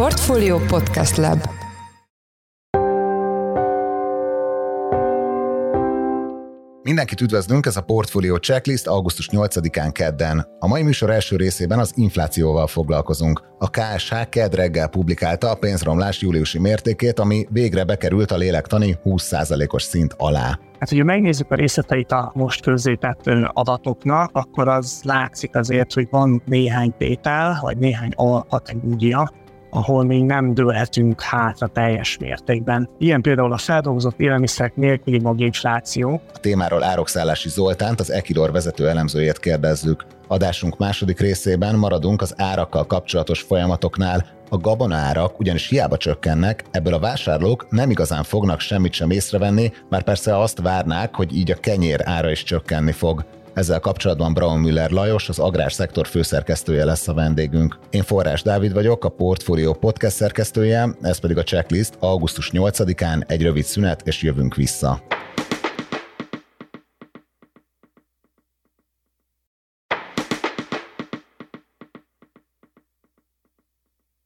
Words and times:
Portfolio 0.00 0.58
Podcast 0.58 1.16
Lab 1.16 1.38
Mindenkit 6.82 7.20
üdvözlünk, 7.20 7.66
ez 7.66 7.76
a 7.76 7.80
Portfolio 7.80 8.36
Checklist 8.36 8.86
augusztus 8.86 9.28
8-án 9.32 9.90
kedden. 9.92 10.46
A 10.58 10.66
mai 10.66 10.82
műsor 10.82 11.10
első 11.10 11.36
részében 11.36 11.78
az 11.78 11.92
inflációval 11.96 12.66
foglalkozunk. 12.66 13.42
A 13.58 13.70
KSH 13.70 14.28
kedd 14.28 14.54
reggel 14.54 14.88
publikálta 14.88 15.50
a 15.50 15.54
pénzromlás 15.54 16.20
júliusi 16.20 16.58
mértékét, 16.58 17.18
ami 17.18 17.46
végre 17.50 17.84
bekerült 17.84 18.30
a 18.30 18.36
lélektani 18.36 18.96
20%-os 19.04 19.82
szint 19.82 20.14
alá. 20.16 20.58
Hát, 20.78 20.88
hogyha 20.88 21.04
megnézzük 21.04 21.50
a 21.50 21.54
részleteit 21.54 22.12
a 22.12 22.30
most 22.34 22.62
közzétett 22.62 23.26
adatoknak, 23.52 24.30
akkor 24.32 24.68
az 24.68 25.00
látszik 25.04 25.56
azért, 25.56 25.92
hogy 25.92 26.06
van 26.10 26.42
néhány 26.46 26.94
tétel, 26.98 27.58
vagy 27.62 27.78
néhány 27.78 28.12
alkategória, 28.14 29.30
ahol 29.70 30.04
még 30.04 30.24
nem 30.24 30.54
dőlhetünk 30.54 31.20
hátra 31.20 31.66
teljes 31.66 32.18
mértékben. 32.18 32.88
Ilyen 32.98 33.20
például 33.20 33.52
a 33.52 33.56
feldolgozott 33.56 34.20
élelmiszerek 34.20 34.76
nélküli 34.76 35.20
maginfláció. 35.20 36.20
A 36.34 36.38
témáról 36.40 36.82
Árokszállási 36.82 37.48
Zoltánt, 37.48 38.00
az 38.00 38.12
Ekidor 38.12 38.52
vezető 38.52 38.88
elemzőjét 38.88 39.38
kérdezzük. 39.38 40.04
Adásunk 40.28 40.78
második 40.78 41.20
részében 41.20 41.76
maradunk 41.76 42.22
az 42.22 42.34
árakkal 42.36 42.86
kapcsolatos 42.86 43.40
folyamatoknál, 43.40 44.26
a 44.48 44.56
gabona 44.56 44.94
árak 44.94 45.38
ugyanis 45.38 45.68
hiába 45.68 45.96
csökkennek, 45.96 46.64
ebből 46.70 46.94
a 46.94 46.98
vásárlók 46.98 47.66
nem 47.70 47.90
igazán 47.90 48.22
fognak 48.22 48.60
semmit 48.60 48.92
sem 48.92 49.10
észrevenni, 49.10 49.72
már 49.88 50.02
persze 50.02 50.38
azt 50.38 50.60
várnák, 50.60 51.14
hogy 51.14 51.36
így 51.36 51.50
a 51.50 51.60
kenyér 51.60 52.00
ára 52.04 52.30
is 52.30 52.42
csökkenni 52.42 52.92
fog. 52.92 53.24
Ezzel 53.54 53.80
kapcsolatban 53.80 54.34
Braun 54.34 54.60
Müller 54.60 54.90
Lajos, 54.90 55.28
az 55.28 55.38
agrárszektor 55.38 56.06
főszerkesztője 56.06 56.84
lesz 56.84 57.08
a 57.08 57.14
vendégünk. 57.14 57.78
Én 57.90 58.02
Forrás 58.02 58.42
Dávid 58.42 58.72
vagyok, 58.72 59.04
a 59.04 59.08
Portfolio 59.08 59.72
podcast 59.72 60.16
szerkesztője, 60.16 60.88
ez 61.00 61.18
pedig 61.18 61.36
a 61.36 61.42
checklist 61.42 61.94
augusztus 61.98 62.50
8-án 62.52 63.30
egy 63.30 63.42
rövid 63.42 63.64
szünet, 63.64 64.06
és 64.06 64.22
jövünk 64.22 64.54
vissza. 64.54 65.02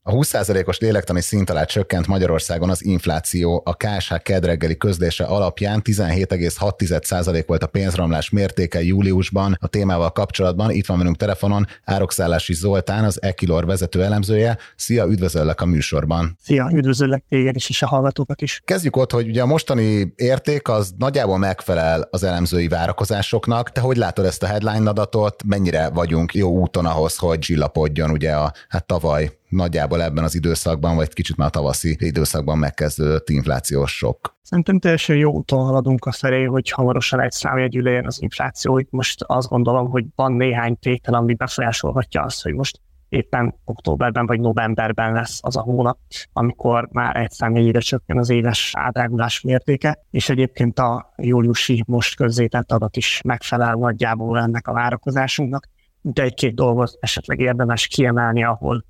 A 0.07 0.13
20%-os 0.13 0.79
lélektani 0.79 1.21
szint 1.21 1.51
alá 1.51 1.65
csökkent 1.65 2.07
Magyarországon 2.07 2.71
az 2.71 2.85
infláció. 2.85 3.63
A 3.65 3.75
KSH 3.75 4.17
kedreggeli 4.23 4.77
közlése 4.77 5.25
alapján 5.25 5.81
17,6% 5.85 7.45
volt 7.47 7.63
a 7.63 7.67
pénzromlás 7.67 8.31
mértéke 8.31 8.83
júliusban. 8.83 9.57
A 9.61 9.67
témával 9.67 10.11
kapcsolatban 10.11 10.71
itt 10.71 10.87
van 10.87 10.99
velünk 10.99 11.17
telefonon 11.17 11.67
Árokszállási 11.85 12.55
Zoltán, 12.55 13.05
az 13.05 13.23
Ekilor 13.23 13.67
vezető 13.67 14.03
elemzője. 14.03 14.59
Szia, 14.77 15.05
üdvözöllek 15.05 15.61
a 15.61 15.67
műsorban. 15.67 16.39
Szia, 16.43 16.71
üdvözöllek 16.73 17.25
téged 17.29 17.57
is, 17.57 17.69
és 17.69 17.83
a 17.83 17.87
hallgatókat 17.87 18.43
is. 18.43 18.61
Kezdjük 18.65 18.97
ott, 18.97 19.13
hogy 19.13 19.29
ugye 19.29 19.43
a 19.43 19.47
mostani 19.47 20.13
érték 20.17 20.69
az 20.69 20.95
nagyjából 20.99 21.39
megfelel 21.39 22.09
az 22.11 22.25
elemzői 22.25 22.69
várakozásoknak. 22.69 23.73
Te 23.73 23.81
hogy 23.81 23.97
látod 23.97 24.25
ezt 24.25 24.43
a 24.43 24.47
headline 24.47 24.89
adatot? 24.89 25.43
Mennyire 25.47 25.89
vagyunk 25.89 26.35
jó 26.35 26.51
úton 26.51 26.87
ahhoz, 26.87 27.17
hogy 27.17 27.43
zsillapodjon 27.43 28.11
ugye 28.11 28.33
a 28.33 28.53
hát 28.69 28.87
tavaly 28.87 29.31
nagyjából 29.55 30.03
ebben 30.03 30.25
az 30.25 30.35
időszakban, 30.35 30.97
vagy 30.97 31.13
kicsit 31.13 31.37
már 31.37 31.49
a 31.49 31.51
tavaszi 31.51 31.97
időszakban 31.99 32.59
megkezdődött 32.59 33.29
inflációs 33.29 33.97
sok? 33.97 34.37
Szerintem 34.43 34.79
teljesen 34.79 35.17
jó 35.17 35.33
úton 35.33 35.65
haladunk 35.65 36.05
a 36.05 36.13
felé, 36.13 36.45
hogy 36.45 36.71
hamarosan 36.71 37.21
egy 37.21 37.33
számjegyű 37.33 37.81
legyen 37.81 38.07
az 38.07 38.23
infláció. 38.23 38.79
Itt 38.79 38.91
most 38.91 39.23
azt 39.23 39.49
gondolom, 39.49 39.89
hogy 39.89 40.05
van 40.15 40.33
néhány 40.33 40.79
tétel, 40.79 41.15
ami 41.15 41.35
befolyásolhatja 41.35 42.23
azt, 42.23 42.43
hogy 42.43 42.55
most 42.55 42.81
éppen 43.09 43.55
októberben 43.65 44.27
vagy 44.27 44.41
novemberben 44.41 45.13
lesz 45.13 45.39
az 45.43 45.57
a 45.57 45.61
hónap, 45.61 45.99
amikor 46.33 46.89
már 46.93 47.17
egy 47.17 47.31
számjegyére 47.31 47.79
csökken 47.79 48.19
az 48.19 48.31
éves 48.31 48.73
ádrágulás 48.77 49.41
mértéke, 49.41 50.05
és 50.11 50.29
egyébként 50.29 50.79
a 50.79 51.13
júliusi 51.17 51.83
most 51.87 52.17
közzétett 52.17 52.73
adat 52.73 52.97
is 52.97 53.21
megfelel 53.25 53.75
nagyjából 53.75 54.39
ennek 54.39 54.69
a 54.69 54.73
várakozásunknak. 54.73 55.69
De 56.01 56.23
egy-két 56.23 56.55
dolgot 56.55 56.97
esetleg 57.01 57.41
érdemes 57.41 57.87
kiemelni, 57.87 58.45
ahol 58.45 58.85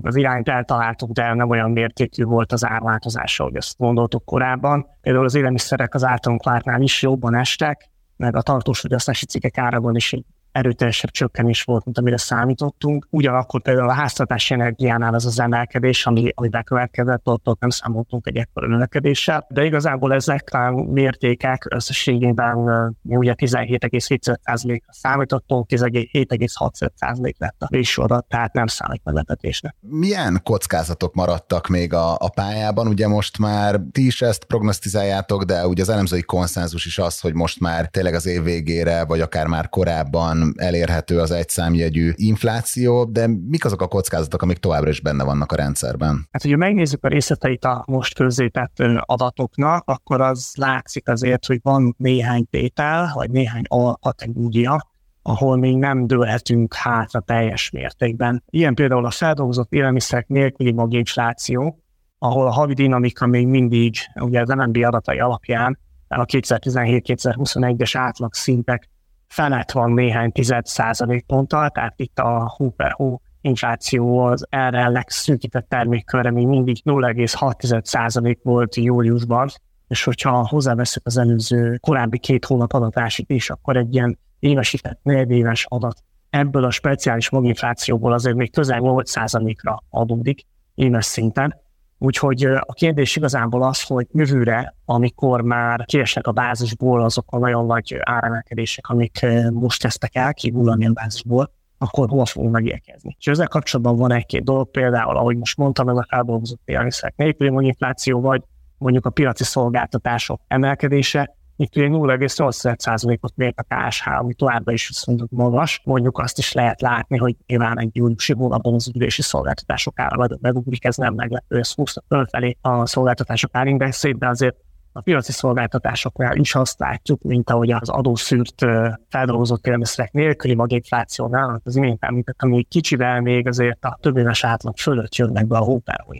az 0.00 0.16
irányt 0.16 0.48
eltaláltuk, 0.48 1.10
de 1.10 1.34
nem 1.34 1.50
olyan 1.50 1.70
mértékű 1.70 2.24
volt 2.24 2.52
az 2.52 2.66
árváltozása, 2.66 3.44
hogy 3.44 3.56
ezt 3.56 3.78
gondoltuk 3.78 4.24
korábban. 4.24 4.86
Például 5.00 5.24
az 5.24 5.34
élelmiszerek 5.34 5.94
az 5.94 6.04
általunk 6.04 6.44
látnál 6.44 6.82
is 6.82 7.02
jobban 7.02 7.34
estek, 7.34 7.90
meg 8.16 8.36
a 8.36 8.42
tartós 8.42 8.80
fogyasztási 8.80 9.26
cikkek 9.26 9.58
árában 9.58 9.96
is 9.96 10.12
egy 10.12 10.24
erőteljesebb 10.56 11.10
csökkenés 11.10 11.62
volt, 11.62 11.84
mint 11.84 11.98
amire 11.98 12.16
számítottunk. 12.16 13.06
Ugyanakkor 13.10 13.62
például 13.62 13.88
a 13.88 13.92
háztartási 13.92 14.54
energiánál 14.54 15.14
az 15.14 15.26
az 15.26 15.40
emelkedés, 15.40 16.06
ami, 16.06 16.30
ami 16.34 16.48
bekövetkezett, 16.48 17.28
ott, 17.28 17.48
ott 17.48 17.60
nem 17.60 17.70
számoltunk 17.70 18.26
egy 18.26 18.36
ekkora 18.36 18.66
növekedéssel, 18.66 19.46
de 19.48 19.64
igazából 19.64 20.12
ezek 20.12 20.48
a 20.52 20.70
mértékek 20.70 21.66
összességében 21.70 22.56
mi 23.02 23.16
ugye 23.16 23.34
17,7%-ra 23.36 24.92
számítottunk, 24.92 25.66
17,6% 25.68 27.36
lett 27.38 27.56
a 27.58 27.66
végső 27.70 28.02
adat, 28.02 28.26
tehát 28.28 28.52
nem 28.52 28.66
számít 28.66 29.00
meglepetésnek. 29.04 29.76
Milyen 29.80 30.40
kockázatok 30.42 31.14
maradtak 31.14 31.68
még 31.68 31.92
a, 31.92 32.14
a 32.14 32.30
pályában? 32.34 32.86
Ugye 32.86 33.08
most 33.08 33.38
már 33.38 33.80
ti 33.92 34.06
is 34.06 34.22
ezt 34.22 34.44
prognosztizáljátok, 34.44 35.42
de 35.42 35.66
ugye 35.66 35.82
az 35.82 35.88
elemzői 35.88 36.22
konszenzus 36.22 36.86
is 36.86 36.98
az, 36.98 37.20
hogy 37.20 37.34
most 37.34 37.60
már 37.60 37.86
tényleg 37.86 38.14
az 38.14 38.26
év 38.26 38.42
végére, 38.42 39.04
vagy 39.04 39.20
akár 39.20 39.46
már 39.46 39.68
korábban 39.68 40.45
elérhető 40.56 41.20
az 41.20 41.30
egyszámjegyű 41.30 42.12
infláció, 42.14 43.04
de 43.04 43.26
mik 43.26 43.64
azok 43.64 43.82
a 43.82 43.86
kockázatok, 43.86 44.42
amik 44.42 44.58
továbbra 44.58 44.90
is 44.90 45.00
benne 45.00 45.24
vannak 45.24 45.52
a 45.52 45.56
rendszerben? 45.56 46.28
Hát, 46.30 46.42
hogyha 46.42 46.56
megnézzük 46.56 47.04
a 47.04 47.08
részleteit 47.08 47.64
a 47.64 47.84
most 47.86 48.14
közzétett 48.14 48.82
adatoknak, 49.00 49.82
akkor 49.86 50.20
az 50.20 50.52
látszik 50.58 51.08
azért, 51.08 51.46
hogy 51.46 51.58
van 51.62 51.94
néhány 51.98 52.46
tétel, 52.50 53.10
vagy 53.14 53.30
néhány 53.30 53.64
alkategória, 53.66 54.88
ahol 55.22 55.56
még 55.56 55.76
nem 55.76 56.06
dőlhetünk 56.06 56.74
hátra 56.74 57.20
teljes 57.20 57.70
mértékben. 57.70 58.42
Ilyen 58.50 58.74
például 58.74 59.06
a 59.06 59.10
feldolgozott 59.10 59.72
élelmiszerek 59.72 60.28
nélküli 60.28 60.72
maginfláció, 60.72 61.82
ahol 62.18 62.46
a 62.46 62.52
havi 62.52 62.74
dinamika 62.74 63.26
még 63.26 63.46
mindig, 63.46 63.94
ugye 64.14 64.40
az 64.40 64.48
MNB 64.48 64.76
adatai 64.76 65.18
alapján, 65.18 65.78
a 66.08 66.24
2017-2021-es 66.24 67.90
átlag 67.94 68.34
szintek 68.34 68.88
felett 69.28 69.70
van 69.70 69.92
néhány 69.92 70.32
tized 70.32 70.66
százalékponttal, 70.66 71.70
tehát 71.70 71.94
itt 71.96 72.18
a 72.18 72.52
hó 72.56 72.70
per 72.70 72.92
hó 72.92 73.20
infláció 73.40 74.18
az 74.18 74.46
erre 74.50 74.88
legszűkített 74.88 75.68
termékkörre 75.68 76.30
még 76.30 76.46
mindig 76.46 76.76
0,6 76.84 77.84
százalék 77.84 78.40
volt 78.42 78.74
júliusban, 78.74 79.48
és 79.88 80.04
hogyha 80.04 80.46
hozzáveszünk 80.48 81.06
az 81.06 81.16
előző 81.16 81.76
korábbi 81.76 82.18
két 82.18 82.44
hónap 82.44 82.72
adatásít 82.72 83.30
is, 83.30 83.50
akkor 83.50 83.76
egy 83.76 83.94
ilyen 83.94 84.18
évesített 84.38 85.00
negyedéves 85.02 85.66
adat 85.68 86.02
ebből 86.30 86.64
a 86.64 86.70
speciális 86.70 87.30
maginflációból 87.30 88.12
azért 88.12 88.36
még 88.36 88.52
közel 88.52 88.78
8 88.78 89.10
százalékra 89.10 89.82
adódik 89.90 90.42
éves 90.74 91.04
szinten, 91.04 91.60
Úgyhogy 91.98 92.44
a 92.44 92.72
kérdés 92.72 93.16
igazából 93.16 93.62
az, 93.62 93.82
hogy 93.82 94.06
jövőre, 94.12 94.74
amikor 94.84 95.40
már 95.40 95.84
kiesnek 95.84 96.26
a 96.26 96.32
bázisból 96.32 97.02
azok 97.02 97.24
a 97.30 97.38
nagyon 97.38 97.66
nagy 97.66 97.98
áremelkedések, 98.02 98.88
amik 98.88 99.26
most 99.52 99.82
kezdtek 99.82 100.14
el 100.14 100.34
kihullani 100.34 100.86
a 100.86 100.92
bázisból, 100.92 101.52
akkor 101.78 102.08
hol 102.08 102.26
fogunk 102.26 102.52
megérkezni. 102.52 103.16
És 103.18 103.26
ezzel 103.26 103.48
kapcsolatban 103.48 103.96
van 103.96 104.12
egy-két 104.12 104.44
dolog, 104.44 104.70
például, 104.70 105.16
ahogy 105.16 105.36
most 105.36 105.56
mondtam, 105.56 105.88
ez 105.88 105.96
a 105.96 106.06
feldolgozott 106.08 106.60
élelmiszerek 106.64 107.16
nélküli 107.16 107.66
infláció, 107.66 108.20
vagy 108.20 108.42
mondjuk 108.78 109.06
a 109.06 109.10
piaci 109.10 109.44
szolgáltatások 109.44 110.40
emelkedése, 110.48 111.35
itt 111.56 111.76
ugye 111.76 111.88
0,8%-ot 111.88 113.32
mért 113.36 113.58
a 113.58 113.88
KSH, 113.88 114.08
ami 114.08 114.34
továbbra 114.34 114.72
is 114.72 114.88
viszonylag 114.88 115.28
magas. 115.30 115.80
Mondjuk 115.84 116.18
azt 116.18 116.38
is 116.38 116.52
lehet 116.52 116.80
látni, 116.80 117.16
hogy 117.16 117.36
nyilván 117.46 117.80
egy 117.80 117.96
júliusi 117.96 118.32
hónapban 118.32 118.74
az 118.74 118.88
ügyési 118.94 119.22
szolgáltatások 119.22 120.00
ára 120.00 120.26
megugrik, 120.40 120.84
ez 120.84 120.96
nem 120.96 121.14
meglepő, 121.14 121.58
ez 121.58 121.72
20 121.74 121.94
fölfelé 122.08 122.56
a 122.60 122.86
szolgáltatások 122.86 123.50
árindexét, 123.54 124.18
de 124.18 124.28
azért 124.28 124.56
a 124.92 125.00
piaci 125.00 125.32
szolgáltatásoknál 125.32 126.36
is 126.36 126.54
azt 126.54 126.78
látjuk, 126.78 127.22
mint 127.22 127.50
ahogy 127.50 127.70
az 127.70 127.88
adószűrt 127.88 128.64
feldolgozott 129.08 129.66
élelmiszerek 129.66 130.12
nélküli 130.12 130.54
maginflációnál, 130.54 131.60
az 131.64 131.76
imént 131.76 132.04
említettem, 132.04 132.50
hogy 132.50 132.68
kicsivel 132.68 133.20
még 133.20 133.46
azért 133.46 133.84
a 133.84 133.98
több 134.00 134.16
éves 134.16 134.44
átlag 134.44 134.76
fölött 134.76 135.14
jönnek 135.14 135.46
be 135.46 135.56
a 135.56 135.64
hóperó 135.64 136.14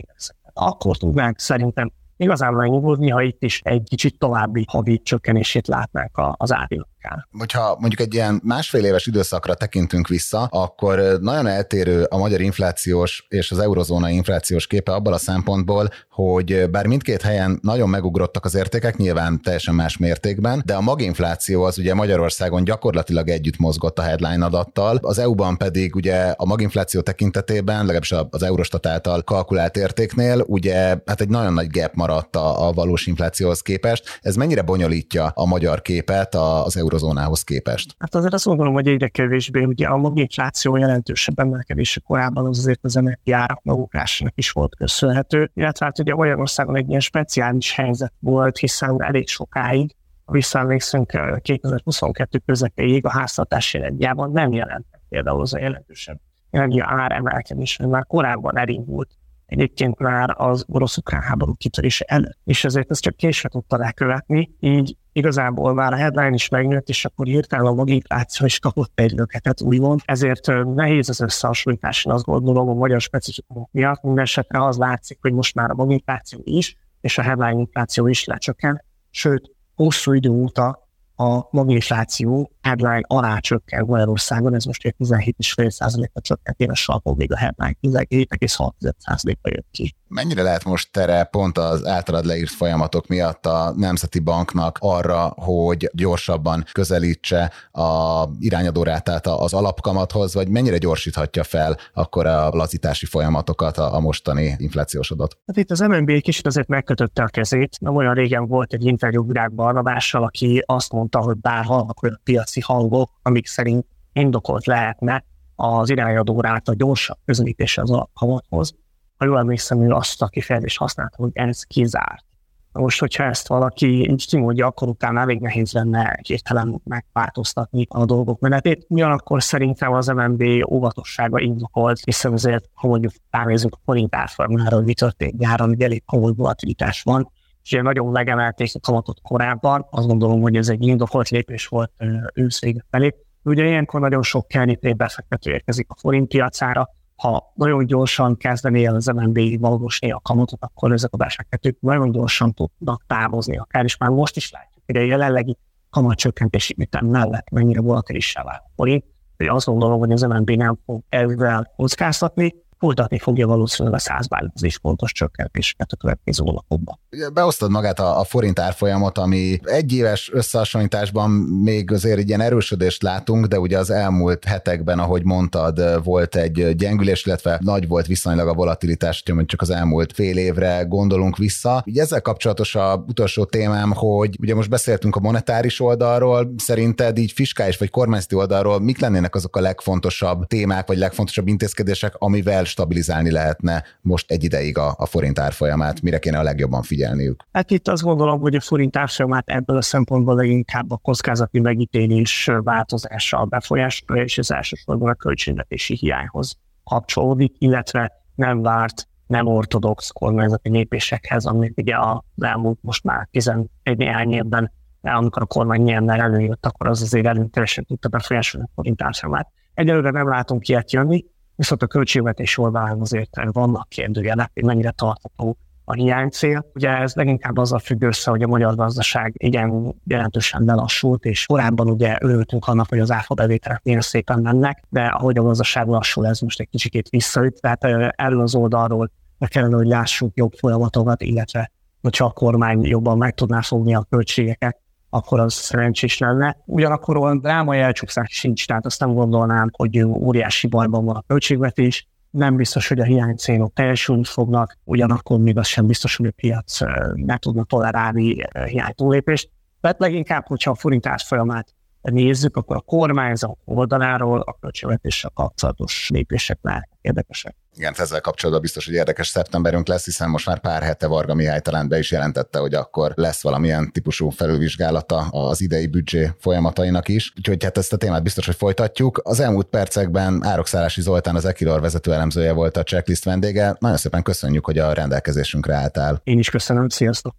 Akkor 0.53 0.97
tudnánk 0.97 1.39
szerintem 1.39 1.91
igazán 2.17 2.53
megnyugodni, 2.53 3.09
ha 3.09 3.21
itt 3.21 3.43
is 3.43 3.61
egy 3.63 3.83
kicsit 3.89 4.19
további 4.19 4.65
havi 4.67 5.01
csökkenését 5.01 5.67
látnák 5.67 6.11
az 6.31 6.53
árilagok 6.53 6.96
el. 7.09 7.27
Hogyha 7.37 7.77
mondjuk 7.79 8.01
egy 8.01 8.13
ilyen 8.13 8.41
másfél 8.43 8.85
éves 8.85 9.05
időszakra 9.05 9.53
tekintünk 9.53 10.07
vissza, 10.07 10.43
akkor 10.43 11.17
nagyon 11.21 11.47
eltérő 11.47 12.03
a 12.03 12.17
magyar 12.17 12.41
inflációs 12.41 13.25
és 13.29 13.51
az 13.51 13.59
eurozóna 13.59 14.09
inflációs 14.09 14.67
képe 14.67 14.93
abban 14.93 15.13
a 15.13 15.17
szempontból, 15.17 15.89
hogy 16.09 16.69
bár 16.69 16.85
mindkét 16.85 17.21
helyen 17.21 17.59
nagyon 17.61 17.89
megugrottak 17.89 18.45
az 18.45 18.55
értékek, 18.55 18.97
nyilván 18.97 19.41
teljesen 19.41 19.75
más 19.75 19.97
mértékben, 19.97 20.61
de 20.65 20.75
a 20.75 20.81
maginfláció 20.81 21.63
az 21.63 21.77
ugye 21.77 21.93
Magyarországon 21.93 22.63
gyakorlatilag 22.63 23.29
együtt 23.29 23.57
mozgott 23.57 23.99
a 23.99 24.01
headline 24.01 24.45
adattal, 24.45 24.99
az 25.01 25.19
EU-ban 25.19 25.57
pedig 25.57 25.95
ugye 25.95 26.33
a 26.37 26.45
maginfláció 26.45 27.01
tekintetében, 27.01 27.79
legalábbis 27.79 28.11
az 28.29 28.43
Eurostat 28.43 28.85
által 28.85 29.21
kalkulált 29.23 29.77
értéknél, 29.77 30.43
ugye 30.47 30.75
hát 31.05 31.21
egy 31.21 31.29
nagyon 31.29 31.53
nagy 31.53 31.69
gap 31.69 31.93
maradt 31.93 32.35
a, 32.35 32.67
a 32.67 32.71
valós 32.71 33.05
inflációhoz 33.07 33.61
képest. 33.61 34.19
Ez 34.21 34.35
mennyire 34.35 34.61
bonyolítja 34.61 35.31
a 35.35 35.45
magyar 35.45 35.81
képet 35.81 36.35
az 36.35 36.77
eurozónához 36.97 37.41
képest? 37.41 37.95
Hát 37.99 38.15
azért 38.15 38.33
azt 38.33 38.45
gondolom, 38.45 38.73
hogy 38.73 38.87
egyre 38.87 39.07
kevésbé, 39.07 39.63
ugye 39.63 39.87
a 39.87 39.97
maginfláció 39.97 40.75
jelentősebb 40.75 41.39
emelkedése 41.39 41.99
korábban 41.99 42.45
az 42.45 42.57
azért 42.57 42.79
az 42.83 42.97
energiárak 42.97 43.59
magukrásának 43.63 44.33
is 44.37 44.51
volt 44.51 44.75
köszönhető, 44.75 45.51
illetve 45.53 45.85
hát 45.85 45.99
ugye 45.99 46.15
Magyarországon 46.15 46.75
egy 46.75 46.89
ilyen 46.89 46.99
speciális 46.99 47.71
helyzet 47.71 48.13
volt, 48.19 48.57
hiszen 48.57 49.03
elég 49.03 49.27
sokáig 49.27 49.95
visszaemlékszünk 50.25 51.11
2022 51.41 52.41
közepéig 52.45 53.05
a 53.05 53.09
háztartási 53.09 53.77
energiában 53.77 54.31
nem 54.31 54.51
jelentek 54.51 55.01
például 55.09 55.41
az 55.41 55.53
a 55.53 55.59
jelentősebb 55.59 56.19
energia 56.49 56.85
ár 56.87 57.11
emelkedés, 57.11 57.77
már 57.77 58.05
korábban 58.05 58.57
elindult 58.57 59.09
egyébként 59.45 59.99
már 59.99 60.33
az 60.37 60.65
orosz-ukrán 60.67 61.21
háború 61.21 61.53
kitörése 61.53 62.05
előtt, 62.07 62.39
és 62.43 62.63
ezért 62.63 62.91
ezt 62.91 63.01
csak 63.01 63.15
késve 63.15 63.49
tudta 63.49 63.77
lekövetni, 63.77 64.51
így 64.59 64.97
igazából 65.17 65.73
már 65.73 65.93
a 65.93 65.95
headline 65.95 66.33
is 66.33 66.49
megnőtt, 66.49 66.89
és 66.89 67.05
akkor 67.05 67.25
hirtelen 67.25 67.65
a 67.65 67.73
maginfláció 67.73 68.45
is 68.45 68.59
kapott 68.59 68.91
egy 68.95 69.11
löketet, 69.11 69.61
úgymond. 69.61 69.99
Ezért 70.05 70.47
nehéz 70.75 71.09
az 71.09 71.21
összehasonlítás, 71.21 72.05
én 72.05 72.13
azt 72.13 72.25
gondolom 72.25 72.69
a 72.69 72.73
magyar 72.73 73.01
specifikumok 73.01 73.69
miatt. 73.71 74.01
Minden 74.01 74.23
esetre 74.23 74.63
az 74.65 74.77
látszik, 74.77 75.17
hogy 75.21 75.33
most 75.33 75.55
már 75.55 75.69
a 75.69 75.75
maginfláció 75.75 76.41
is, 76.43 76.75
és 77.01 77.17
a 77.17 77.21
headline 77.21 77.59
infláció 77.59 78.07
is 78.07 78.25
lecsökken, 78.25 78.83
sőt, 79.09 79.51
hosszú 79.75 80.13
idő 80.13 80.29
óta 80.29 80.87
a 81.15 81.47
maginfláció 81.51 82.51
headline 82.67 83.03
alá 83.07 83.37
csökken 83.39 83.85
Magyarországon, 83.87 84.55
ez 84.55 84.63
most 84.63 84.95
17,5%-a 84.99 86.21
csökkent 86.21 86.59
éves 86.59 86.81
salpó, 86.81 87.15
még 87.15 87.31
a 87.31 87.37
headline 87.37 87.75
17,6%-a 87.81 89.49
jött 89.49 89.67
ki. 89.71 89.95
Mennyire 90.09 90.41
lehet 90.41 90.63
most 90.63 90.91
tere 90.91 91.23
pont 91.23 91.57
az 91.57 91.85
általad 91.85 92.25
leírt 92.25 92.49
folyamatok 92.49 93.07
miatt 93.07 93.45
a 93.45 93.73
Nemzeti 93.75 94.19
Banknak 94.19 94.77
arra, 94.81 95.33
hogy 95.35 95.89
gyorsabban 95.93 96.65
közelítse 96.71 97.51
a 97.71 98.23
irányadórátát 98.39 99.27
az 99.27 99.53
alapkamathoz, 99.53 100.33
vagy 100.33 100.49
mennyire 100.49 100.77
gyorsíthatja 100.77 101.43
fel 101.43 101.77
akkor 101.93 102.25
a 102.25 102.49
lazítási 102.49 103.05
folyamatokat 103.05 103.77
a, 103.77 103.95
a 103.95 103.99
mostani 103.99 104.55
inflációs 104.57 105.11
adat? 105.11 105.37
Hát 105.47 105.57
itt 105.57 105.71
az 105.71 105.79
MNB 105.79 106.09
egy 106.09 106.21
kicsit 106.21 106.45
azért 106.45 106.67
megkötötte 106.67 107.23
a 107.23 107.27
kezét. 107.27 107.77
Nem 107.79 107.95
olyan 107.95 108.13
régen 108.13 108.47
volt 108.47 108.73
egy 108.73 108.85
interjú 108.85 109.25
Virág 109.25 109.53
Barnabással, 109.53 110.23
aki 110.23 110.63
azt 110.65 110.91
mondta, 110.91 111.19
hogy 111.19 111.37
bár 111.37 111.63
hallnak 111.63 112.03
olyan 112.03 112.19
piaci 112.23 112.56
hangok, 112.61 113.11
amik 113.21 113.47
szerint 113.47 113.85
indokolt 114.13 114.65
lehetne 114.65 115.23
az 115.55 115.89
irányadórát 115.89 116.67
a 116.67 116.73
gyorsabb 116.73 117.17
közelítése 117.25 117.81
az 117.81 117.91
alapkamathoz, 117.91 118.75
ha 119.17 119.25
jól 119.25 119.37
emlékszem, 119.37 119.81
ő 119.81 119.91
azt 119.91 120.21
a 120.21 120.27
kifejezést 120.27 120.77
használta, 120.77 121.15
hogy 121.17 121.31
ez 121.33 121.63
kizárt. 121.63 122.25
Most, 122.71 122.99
hogyha 122.99 123.23
ezt 123.23 123.47
valaki 123.47 124.09
így 124.09 124.27
kimondja, 124.27 124.65
akkor 124.65 124.87
utána 124.87 125.19
elég 125.19 125.39
nehéz 125.39 125.71
lenne 125.71 126.19
hirtelen 126.21 126.81
megváltoztatni 126.83 127.85
a 127.89 128.05
dolgok 128.05 128.39
menetét. 128.39 128.85
Ugyanakkor 128.89 129.43
szerintem 129.43 129.93
az 129.93 130.07
MNB 130.07 130.43
óvatossága 130.69 131.39
indokolt, 131.39 131.99
hiszen 132.03 132.33
azért, 132.33 132.69
ha 132.73 132.87
mondjuk 132.87 133.13
ránézzük 133.29 133.73
a 133.73 133.79
forint 133.85 134.15
árfolyamára, 134.15 134.75
hogy 134.75 134.85
mi 134.85 134.93
történt 134.93 135.37
nyáron, 135.37 135.67
hogy 135.67 135.81
elég 135.81 136.03
komoly 136.05 136.31
volatilitás 136.35 137.01
van, 137.01 137.31
és 137.67 137.73
ugye 137.73 137.81
nagyon 137.81 138.07
megemelték 138.11 138.71
a 138.73 138.79
kamatot 138.79 139.19
korábban, 139.21 139.87
azt 139.89 140.07
gondolom, 140.07 140.41
hogy 140.41 140.55
ez 140.55 140.69
egy 140.69 140.85
indokolt 140.85 141.29
lépés 141.29 141.67
volt 141.67 141.91
ősz 142.33 142.59
felé. 142.89 143.15
Ugye 143.43 143.65
ilyenkor 143.65 143.99
nagyon 143.99 144.23
sok 144.23 144.47
kerítő 144.47 144.93
befektető 144.93 145.51
érkezik 145.51 145.89
a 145.89 145.95
forint 145.99 146.27
piacára, 146.27 146.89
ha 147.15 147.51
nagyon 147.55 147.85
gyorsan 147.85 148.37
kezdené 148.37 148.85
el 148.85 148.95
az 148.95 149.05
MNB 149.05 149.59
valósni 149.59 150.11
a 150.11 150.19
kamatot, 150.23 150.59
akkor 150.61 150.91
ezek 150.91 151.13
a 151.13 151.17
befektetők 151.17 151.77
nagyon 151.79 152.11
gyorsan 152.11 152.53
tudnak 152.53 153.03
távozni 153.07 153.57
akár, 153.57 153.83
és 153.83 153.97
már 153.97 154.09
most 154.09 154.35
is 154.35 154.51
látjuk, 154.51 154.83
hogy 154.85 154.95
a 154.95 155.01
jelenlegi 155.01 155.57
kamatcsökkentési 155.89 156.75
ütem 156.77 157.05
mellett 157.05 157.49
mennyire 157.49 157.81
volatilissá 157.81 158.43
vált 158.43 158.63
a 158.65 158.71
forint, 158.75 159.03
hogy 159.37 159.47
azt 159.47 159.65
gondolom, 159.65 159.99
hogy 159.99 160.11
az 160.11 160.21
MNB 160.21 160.49
nem 160.49 160.77
fog 160.85 161.01
ezzel 161.09 161.73
kockáztatni, 161.75 162.55
folytatni 162.79 163.19
fogja 163.19 163.47
valószínűleg 163.47 163.97
a 163.97 164.01
100 164.01 164.27
bázis 164.27 164.79
pontos 164.79 165.11
csökkentéseket 165.11 165.91
a 165.91 165.95
következő 165.95 166.43
hónapokban. 166.43 166.99
Beosztod 167.33 167.71
magát 167.71 167.99
a, 167.99 168.19
a 168.19 168.23
forint 168.23 168.59
árfolyamot, 168.59 169.17
ami 169.17 169.59
egy 169.63 169.93
éves 169.93 170.29
összehasonlításban 170.33 171.29
még 171.63 171.91
azért 171.91 172.27
ilyen 172.27 172.41
erősödést 172.41 173.01
látunk, 173.01 173.45
de 173.45 173.59
ugye 173.59 173.77
az 173.77 173.89
elmúlt 173.89 174.43
hetekben, 174.43 174.99
ahogy 174.99 175.23
mondtad, 175.23 176.03
volt 176.03 176.35
egy 176.35 176.75
gyengülés, 176.75 177.25
illetve 177.25 177.59
nagy 177.63 177.87
volt 177.87 178.05
viszonylag 178.05 178.47
a 178.47 178.53
volatilitás, 178.53 179.23
hogy 179.35 179.45
csak 179.45 179.61
az 179.61 179.69
elmúlt 179.69 180.13
fél 180.13 180.37
évre 180.37 180.83
gondolunk 180.87 181.37
vissza. 181.37 181.83
Ugye 181.85 182.01
ezzel 182.01 182.21
kapcsolatos 182.21 182.75
a 182.75 183.03
utolsó 183.07 183.45
témám, 183.45 183.91
hogy 183.91 184.37
ugye 184.41 184.55
most 184.55 184.69
beszéltünk 184.69 185.15
a 185.15 185.19
monetáris 185.19 185.79
oldalról, 185.79 186.53
szerinted 186.57 187.17
így 187.17 187.31
fiskális 187.31 187.77
vagy 187.77 187.89
kormányzati 187.89 188.35
oldalról 188.35 188.79
mik 188.79 188.99
lennének 188.99 189.35
azok 189.35 189.55
a 189.55 189.59
legfontosabb 189.59 190.45
témák, 190.45 190.87
vagy 190.87 190.97
legfontosabb 190.97 191.47
intézkedések, 191.47 192.13
amivel 192.17 192.65
stabilizálni 192.67 193.31
lehetne 193.31 193.83
most 194.01 194.31
egy 194.31 194.43
ideig 194.43 194.77
a, 194.77 194.95
a 194.97 195.05
forint 195.05 195.39
árfolyamát, 195.39 196.01
mire 196.01 196.19
kéne 196.19 196.39
a 196.39 196.43
legjobban 196.43 196.81
figyelniük? 196.81 197.43
Hát 197.51 197.71
itt 197.71 197.87
azt 197.87 198.03
gondolom, 198.03 198.39
hogy 198.39 198.55
a 198.55 198.59
forint 198.59 198.97
árfolyamát 198.97 199.49
ebből 199.49 199.77
a 199.77 199.81
szempontból 199.81 200.35
leginkább 200.35 200.91
a 200.91 200.97
kockázati 200.97 201.59
megítélés 201.59 202.49
változással 202.63 203.45
befolyásolja, 203.45 204.23
és 204.23 204.37
ez 204.37 204.51
elsősorban 204.51 205.09
a 205.09 205.15
költségvetési 205.15 205.95
hiányhoz 205.95 206.57
kapcsolódik, 206.83 207.55
illetve 207.57 208.11
nem 208.35 208.61
várt 208.61 209.07
nem 209.27 209.47
ortodox 209.47 210.09
kormányzati 210.09 210.69
lépésekhez, 210.69 211.45
amit 211.45 211.81
ugye 211.81 211.95
a 211.95 212.23
elmúlt 212.37 212.79
most 212.81 213.03
már 213.03 213.27
11 213.31 213.67
néhány 213.83 214.31
évben, 214.31 214.71
amikor 215.01 215.41
a 215.41 215.45
kormány 215.45 215.81
nyilván 215.81 216.21
előjött, 216.21 216.65
akkor 216.65 216.87
az 216.87 217.01
azért 217.01 217.25
előteresen 217.25 217.85
tudta 217.85 218.09
befolyásolni 218.09 218.67
a 218.67 218.71
forint 218.75 219.01
árfolyamát. 219.01 219.47
Egyelőre 219.73 220.09
nem 220.09 220.29
látunk 220.29 220.67
ilyet 220.67 220.91
jönni, 220.91 221.25
viszont 221.57 221.83
a 221.83 221.87
költségvetés 221.87 222.57
oldalán 222.57 223.01
azért 223.01 223.29
vannak 223.51 223.89
kérdőjelek, 223.89 224.51
hogy 224.53 224.63
mennyire 224.63 224.91
tartható 224.91 225.57
a 225.89 225.93
hiánycél. 225.93 226.65
Ugye 226.73 226.89
ez 226.89 227.13
leginkább 227.13 227.57
azzal 227.57 227.79
függ 227.79 228.01
össze, 228.01 228.31
hogy 228.31 228.43
a 228.43 228.47
magyar 228.47 228.75
gazdaság 228.75 229.33
igen 229.37 229.95
jelentősen 230.03 230.63
lelassult, 230.63 231.25
és 231.25 231.45
korábban 231.45 231.89
ugye 231.89 232.17
örültünk 232.19 232.67
annak, 232.67 232.89
hogy 232.89 232.99
az 232.99 233.11
áfa 233.11 233.33
bevételek 233.33 233.83
milyen 233.83 234.01
szépen 234.01 234.39
mennek, 234.39 234.83
de 234.89 235.05
ahogy 235.05 235.37
a 235.37 235.43
gazdaság 235.43 235.87
lassul, 235.87 236.27
ez 236.27 236.39
most 236.39 236.59
egy 236.59 236.69
kicsikét 236.69 237.09
visszaüt, 237.09 237.61
tehát 237.61 237.83
erről 238.15 238.41
az 238.41 238.55
oldalról 238.55 239.11
meg 239.37 239.49
kellene, 239.49 239.75
hogy 239.75 239.87
lássuk 239.87 240.31
jobb 240.35 240.53
folyamatokat, 240.53 241.21
illetve 241.21 241.71
hogyha 242.01 242.25
a 242.25 242.31
kormány 242.31 242.85
jobban 242.85 243.17
meg 243.17 243.33
tudná 243.33 243.61
fogni 243.61 243.95
a 243.95 244.05
költségeket, 244.09 244.79
akkor 245.09 245.39
az 245.39 245.53
szerencsés 245.53 246.17
lenne. 246.17 246.57
Ugyanakkor 246.65 247.17
olyan 247.17 247.39
drámai 247.39 247.79
elcsúszás 247.79 248.31
sincs, 248.31 248.67
tehát 248.67 248.85
azt 248.85 248.99
nem 248.99 249.13
gondolnám, 249.13 249.69
hogy 249.71 250.03
óriási 250.03 250.67
bajban 250.67 251.05
van 251.05 251.15
a 251.15 251.23
költségvetés, 251.27 252.07
nem 252.29 252.55
biztos, 252.55 252.87
hogy 252.87 252.99
a 252.99 253.03
hiánycélok 253.03 253.73
teljesülni 253.73 254.23
fognak, 254.23 254.77
ugyanakkor 254.83 255.39
még 255.39 255.57
az 255.57 255.67
sem 255.67 255.87
biztos, 255.87 256.15
hogy 256.15 256.25
a 256.25 256.31
piac 256.35 256.79
ne 257.13 257.37
tudna 257.37 257.63
tolerálni 257.63 258.35
hiánytúlépést. 258.65 259.49
Tehát 259.81 259.99
leginkább, 259.99 260.45
hogyha 260.45 260.71
a 260.71 260.75
forint 260.75 261.07
árfolyamát 261.07 261.75
nézzük, 262.11 262.57
akkor 262.57 262.75
a 262.75 262.79
kormányzat 262.79 263.57
oldaláról 263.65 264.39
a 264.39 264.57
költségvetéssel 264.59 265.31
kapcsolatos 265.33 266.09
lépések 266.13 266.59
lehetnek 266.61 266.97
érdekesek. 267.07 267.55
Igen, 267.75 267.93
ezzel 267.97 268.21
kapcsolatban 268.21 268.61
biztos, 268.61 268.85
hogy 268.85 268.93
érdekes 268.93 269.27
szeptemberünk 269.27 269.87
lesz, 269.87 270.05
hiszen 270.05 270.29
most 270.29 270.45
már 270.45 270.59
pár 270.59 270.81
hete 270.81 271.07
Varga 271.07 271.33
Mihály 271.33 271.61
talán 271.61 271.87
be 271.87 271.97
is 271.97 272.11
jelentette, 272.11 272.59
hogy 272.59 272.73
akkor 272.73 273.11
lesz 273.15 273.43
valamilyen 273.43 273.91
típusú 273.91 274.29
felülvizsgálata 274.29 275.17
az 275.17 275.61
idei 275.61 275.87
büdzsé 275.87 276.31
folyamatainak 276.39 277.07
is. 277.07 277.33
Úgyhogy 277.37 277.63
hát 277.63 277.77
ezt 277.77 277.93
a 277.93 277.97
témát 277.97 278.23
biztos, 278.23 278.45
hogy 278.45 278.55
folytatjuk. 278.55 279.21
Az 279.23 279.39
elmúlt 279.39 279.67
percekben 279.67 280.43
Árokszállási 280.45 281.01
Zoltán, 281.01 281.35
az 281.35 281.45
Ekilor 281.45 281.81
vezető 281.81 282.13
elemzője 282.13 282.51
volt 282.51 282.77
a 282.77 282.83
checklist 282.83 283.23
vendége. 283.23 283.75
Nagyon 283.79 283.97
szépen 283.97 284.23
köszönjük, 284.23 284.65
hogy 284.65 284.77
a 284.77 284.93
rendelkezésünkre 284.93 285.75
álltál. 285.75 286.21
Én 286.23 286.39
is 286.39 286.49
köszönöm, 286.49 286.89
sziasztok! 286.89 287.35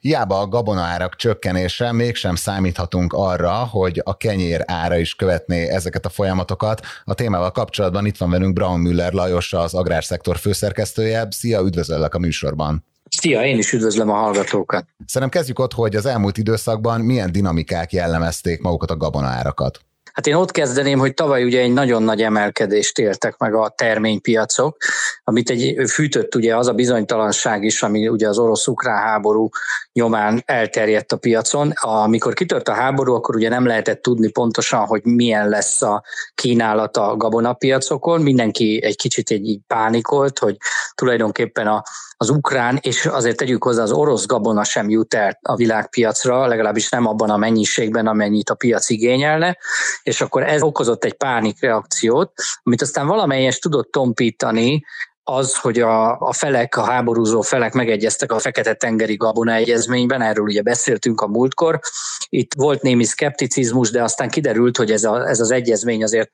Hiába 0.00 0.40
a 0.40 0.48
gabonaárak 0.48 1.16
csökkenése, 1.16 1.92
mégsem 1.92 2.34
számíthatunk 2.34 3.12
arra, 3.12 3.52
hogy 3.52 4.00
a 4.04 4.16
kenyér 4.16 4.62
ára 4.66 4.96
is 4.96 5.14
követné 5.14 5.68
ezeket 5.68 6.06
a 6.06 6.08
folyamatokat. 6.08 6.80
A 7.04 7.14
témával 7.14 7.50
kapcsolatban 7.50 8.06
itt 8.06 8.16
van 8.16 8.30
velünk 8.30 8.52
Braun 8.52 8.80
Müller 8.80 9.12
Lajos, 9.12 9.52
az 9.52 9.74
agrárszektor 9.74 10.36
főszerkesztője. 10.36 11.26
Szia, 11.30 11.60
üdvözöllek 11.60 12.14
a 12.14 12.18
műsorban! 12.18 12.84
Szia, 13.10 13.44
én 13.44 13.58
is 13.58 13.72
üdvözlöm 13.72 14.10
a 14.10 14.14
hallgatókat. 14.14 14.86
Szerintem 15.06 15.38
kezdjük 15.38 15.58
ott, 15.58 15.72
hogy 15.72 15.96
az 15.96 16.06
elmúlt 16.06 16.38
időszakban 16.38 17.00
milyen 17.00 17.32
dinamikák 17.32 17.92
jellemezték 17.92 18.60
magukat 18.60 18.90
a 18.90 18.96
gabonaárakat. 18.96 19.80
Hát 20.18 20.26
én 20.26 20.34
ott 20.34 20.50
kezdeném, 20.50 20.98
hogy 20.98 21.14
tavaly 21.14 21.44
ugye 21.44 21.60
egy 21.60 21.72
nagyon 21.72 22.02
nagy 22.02 22.22
emelkedést 22.22 22.98
éltek 22.98 23.36
meg 23.36 23.54
a 23.54 23.72
terménypiacok, 23.76 24.76
amit 25.24 25.50
egy 25.50 25.90
fűtött 25.90 26.34
ugye 26.34 26.56
az 26.56 26.68
a 26.68 26.72
bizonytalanság 26.72 27.62
is, 27.62 27.82
ami 27.82 28.08
ugye 28.08 28.28
az 28.28 28.38
orosz-ukrán 28.38 29.02
háború 29.02 29.48
nyomán 29.92 30.42
elterjedt 30.46 31.12
a 31.12 31.16
piacon. 31.16 31.70
Amikor 31.80 32.32
kitört 32.32 32.68
a 32.68 32.72
háború, 32.72 33.14
akkor 33.14 33.36
ugye 33.36 33.48
nem 33.48 33.66
lehetett 33.66 34.02
tudni 34.02 34.30
pontosan, 34.30 34.86
hogy 34.86 35.04
milyen 35.04 35.48
lesz 35.48 35.82
a 35.82 36.04
kínálat 36.34 36.96
a 36.96 37.16
gabonapiacokon. 37.16 38.20
Mindenki 38.20 38.80
egy 38.82 38.96
kicsit 38.96 39.30
egy 39.30 39.46
így 39.46 39.60
pánikolt, 39.66 40.38
hogy 40.38 40.56
tulajdonképpen 40.94 41.66
a, 41.66 41.82
az 42.20 42.30
ukrán, 42.30 42.78
és 42.82 43.06
azért 43.06 43.36
tegyük 43.36 43.64
hozzá, 43.64 43.82
az 43.82 43.92
orosz 43.92 44.26
gabona 44.26 44.64
sem 44.64 44.88
jut 44.88 45.14
el 45.14 45.38
a 45.42 45.54
világpiacra, 45.54 46.46
legalábbis 46.46 46.88
nem 46.88 47.06
abban 47.06 47.30
a 47.30 47.36
mennyiségben, 47.36 48.06
amennyit 48.06 48.50
a 48.50 48.54
piac 48.54 48.88
igényelne, 48.88 49.58
és 50.02 50.20
akkor 50.20 50.42
ez 50.42 50.62
okozott 50.62 51.04
egy 51.04 51.14
pánikreakciót, 51.14 52.32
amit 52.62 52.82
aztán 52.82 53.06
valamelyes 53.06 53.58
tudott 53.58 53.90
tompítani, 53.90 54.84
az, 55.22 55.56
hogy 55.56 55.80
a, 55.80 56.18
a 56.20 56.32
felek, 56.32 56.76
a 56.76 56.84
háborúzó 56.84 57.40
felek 57.40 57.72
megegyeztek 57.72 58.32
a 58.32 58.38
Fekete-tengeri 58.38 59.16
Gabona 59.16 59.52
egyezményben, 59.52 60.22
erről 60.22 60.44
ugye 60.44 60.62
beszéltünk 60.62 61.20
a 61.20 61.26
múltkor. 61.26 61.80
Itt 62.28 62.54
volt 62.56 62.82
némi 62.82 63.04
szkepticizmus, 63.04 63.90
de 63.90 64.02
aztán 64.02 64.28
kiderült, 64.28 64.76
hogy 64.76 64.90
ez, 64.90 65.04
a, 65.04 65.28
ez 65.28 65.40
az 65.40 65.50
egyezmény 65.50 66.02
azért 66.02 66.30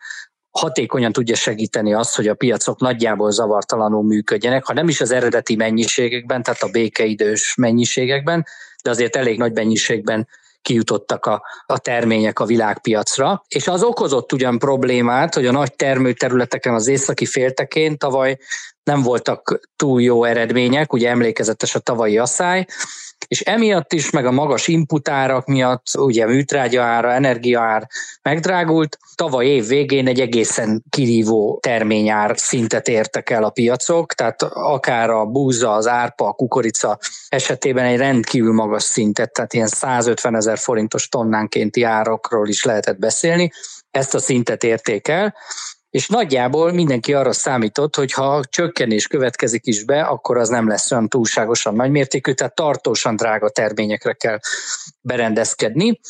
hatékonyan 0.59 1.13
tudja 1.13 1.35
segíteni 1.35 1.95
azt, 1.95 2.17
hogy 2.17 2.29
a 2.29 2.35
piacok 2.35 2.81
nagyjából 2.81 3.31
zavartalanul 3.31 4.03
működjenek, 4.03 4.65
ha 4.65 4.73
nem 4.73 4.89
is 4.89 5.01
az 5.01 5.11
eredeti 5.11 5.57
mennyiségekben, 5.57 6.43
tehát 6.43 6.63
a 6.63 6.69
békeidős 6.69 7.55
mennyiségekben, 7.55 8.47
de 8.83 8.91
azért 8.91 9.17
elég 9.17 9.39
nagy 9.39 9.53
mennyiségben 9.53 10.29
kijutottak 10.63 11.27
a, 11.27 11.43
a 11.67 11.79
termények 11.79 12.39
a 12.39 12.45
világpiacra, 12.45 13.45
és 13.49 13.69
az 13.69 13.83
okozott 13.83 14.33
ugyan 14.33 14.59
problémát, 14.59 15.35
hogy 15.35 15.47
a 15.47 15.53
nagy 15.53 15.75
termőterületeken 15.75 16.75
az 16.75 16.87
északi 16.87 17.27
féltekén 17.27 17.99
tavaly 17.99 18.39
nem 18.85 19.03
voltak 19.03 19.61
túl 19.77 20.03
jó 20.03 20.25
eredmények, 20.25 20.93
ugye 20.93 21.09
emlékezetes 21.09 21.75
a 21.75 21.79
tavalyi 21.79 22.19
asszály, 22.19 22.67
és 23.27 23.41
emiatt 23.41 23.93
is, 23.93 24.11
meg 24.11 24.27
a 24.27 24.31
magas 24.31 24.69
inputárak 24.69 25.47
miatt, 25.47 25.87
ugye 25.99 26.27
műtrágya 26.27 26.83
ára, 26.83 27.13
energiaár 27.13 27.87
megdrágult, 28.23 28.99
tavaly 29.15 29.47
év 29.47 29.67
végén 29.67 30.07
egy 30.07 30.21
egészen 30.21 30.85
kirívó 30.91 31.59
terményár 31.63 32.39
szintet 32.39 32.89
értek 32.89 33.31
el 33.31 33.45
a 33.45 33.51
piacok, 33.51 34.13
tehát 34.13 34.43
akár 34.53 35.11
a 35.11 35.25
búza, 35.25 35.73
az 35.73 35.87
árpa, 35.87 36.29
a 36.29 36.33
kukorica 36.33 36.99
esetében 37.29 37.85
egy 37.85 37.97
rendkívül 37.97 38.53
magas 38.53 38.83
szintet, 38.83 39.33
tehát 39.33 39.53
ilyen 39.53 39.67
150 39.67 40.37
ezer 40.37 40.59
forintos 40.59 41.09
tonnánkénti 41.09 41.83
árakról 41.83 42.49
is 42.49 42.65
lehetett 42.65 42.99
beszélni, 42.99 43.51
ezt 43.91 44.15
a 44.15 44.19
szintet 44.19 44.65
érték 44.65 45.09
el, 45.09 45.35
és 45.95 46.09
nagyjából 46.09 46.73
mindenki 46.73 47.15
arra 47.15 47.33
számított, 47.33 47.97
hogy 47.97 48.13
ha 48.13 48.45
csökkenés 48.49 49.07
következik 49.07 49.67
is 49.67 49.85
be, 49.85 50.03
akkor 50.03 50.37
az 50.37 50.49
nem 50.49 50.69
lesz 50.69 50.91
olyan 50.91 51.09
túlságosan 51.09 51.75
nagymértékű, 51.75 52.33
tehát 52.33 52.55
tartósan 52.55 53.17
drága 53.17 53.49
terményekre 53.49 54.13
kell 54.13 54.39
berendezkedni. 55.01 56.01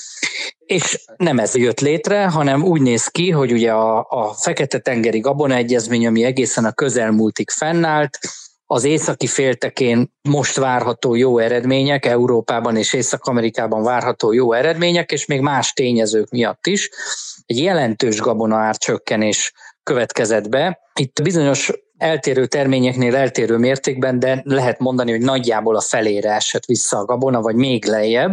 És 0.66 1.04
nem 1.16 1.38
ez 1.38 1.54
jött 1.54 1.80
létre, 1.80 2.26
hanem 2.26 2.62
úgy 2.62 2.80
néz 2.80 3.06
ki, 3.06 3.30
hogy 3.30 3.52
ugye 3.52 3.72
a, 3.72 4.06
a 4.08 4.34
Fekete-tengeri 4.34 5.20
Gabona 5.20 5.54
Egyezmény, 5.54 6.06
ami 6.06 6.24
egészen 6.24 6.64
a 6.64 6.72
közelmúltig 6.72 7.50
fennállt, 7.50 8.18
az 8.66 8.84
északi 8.84 9.26
féltekén 9.26 10.12
most 10.22 10.56
várható 10.56 11.14
jó 11.14 11.38
eredmények, 11.38 12.06
Európában 12.06 12.76
és 12.76 12.92
Észak-Amerikában 12.92 13.82
várható 13.82 14.32
jó 14.32 14.52
eredmények, 14.52 15.12
és 15.12 15.26
még 15.26 15.40
más 15.40 15.72
tényezők 15.72 16.30
miatt 16.30 16.66
is. 16.66 16.90
Egy 17.46 17.58
jelentős 17.58 18.20
gabonaár 18.20 18.76
csökkenés 18.76 19.52
következett 19.84 20.48
be. 20.48 20.78
Itt 20.94 21.22
bizonyos 21.22 21.72
eltérő 21.98 22.46
terményeknél 22.46 23.16
eltérő 23.16 23.56
mértékben, 23.56 24.18
de 24.18 24.42
lehet 24.44 24.78
mondani, 24.78 25.10
hogy 25.10 25.20
nagyjából 25.20 25.76
a 25.76 25.80
felére 25.80 26.32
esett 26.32 26.64
vissza 26.64 26.98
a 26.98 27.04
gabona, 27.04 27.40
vagy 27.40 27.54
még 27.54 27.84
lejjebb. 27.84 28.32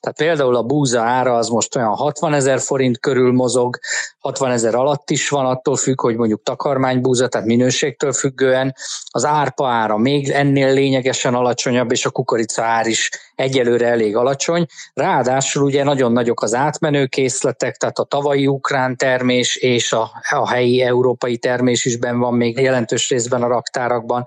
Tehát 0.00 0.16
például 0.16 0.56
a 0.56 0.62
búza 0.62 1.00
ára 1.00 1.36
az 1.36 1.48
most 1.48 1.76
olyan 1.76 1.94
60 1.94 2.34
ezer 2.34 2.60
forint 2.60 2.98
körül 2.98 3.32
mozog, 3.32 3.78
60 4.18 4.50
ezer 4.50 4.74
alatt 4.74 5.10
is 5.10 5.28
van, 5.28 5.46
attól 5.46 5.76
függ, 5.76 6.00
hogy 6.00 6.16
mondjuk 6.16 6.42
takarmánybúza, 6.42 7.28
tehát 7.28 7.46
minőségtől 7.46 8.12
függően. 8.12 8.74
Az 9.06 9.24
árpa 9.24 9.68
ára 9.68 9.96
még 9.96 10.30
ennél 10.30 10.72
lényegesen 10.72 11.34
alacsonyabb, 11.34 11.92
és 11.92 12.06
a 12.06 12.10
kukorica 12.10 12.62
ár 12.62 12.86
is 12.86 13.10
egyelőre 13.40 13.86
elég 13.86 14.16
alacsony. 14.16 14.66
Ráadásul 14.94 15.62
ugye 15.62 15.84
nagyon 15.84 16.12
nagyok 16.12 16.42
az 16.42 16.54
átmenő 16.54 17.06
készletek, 17.06 17.76
tehát 17.76 17.98
a 17.98 18.04
tavalyi 18.04 18.46
ukrán 18.46 18.96
termés 18.96 19.56
és 19.56 19.92
a, 19.92 20.10
a 20.30 20.48
helyi 20.48 20.80
európai 20.80 21.38
termés 21.38 21.84
is 21.84 21.96
ben 21.96 22.18
van 22.18 22.34
még 22.34 22.58
jelentős 22.58 23.08
részben 23.08 23.42
a 23.42 23.48
raktárakban. 23.48 24.26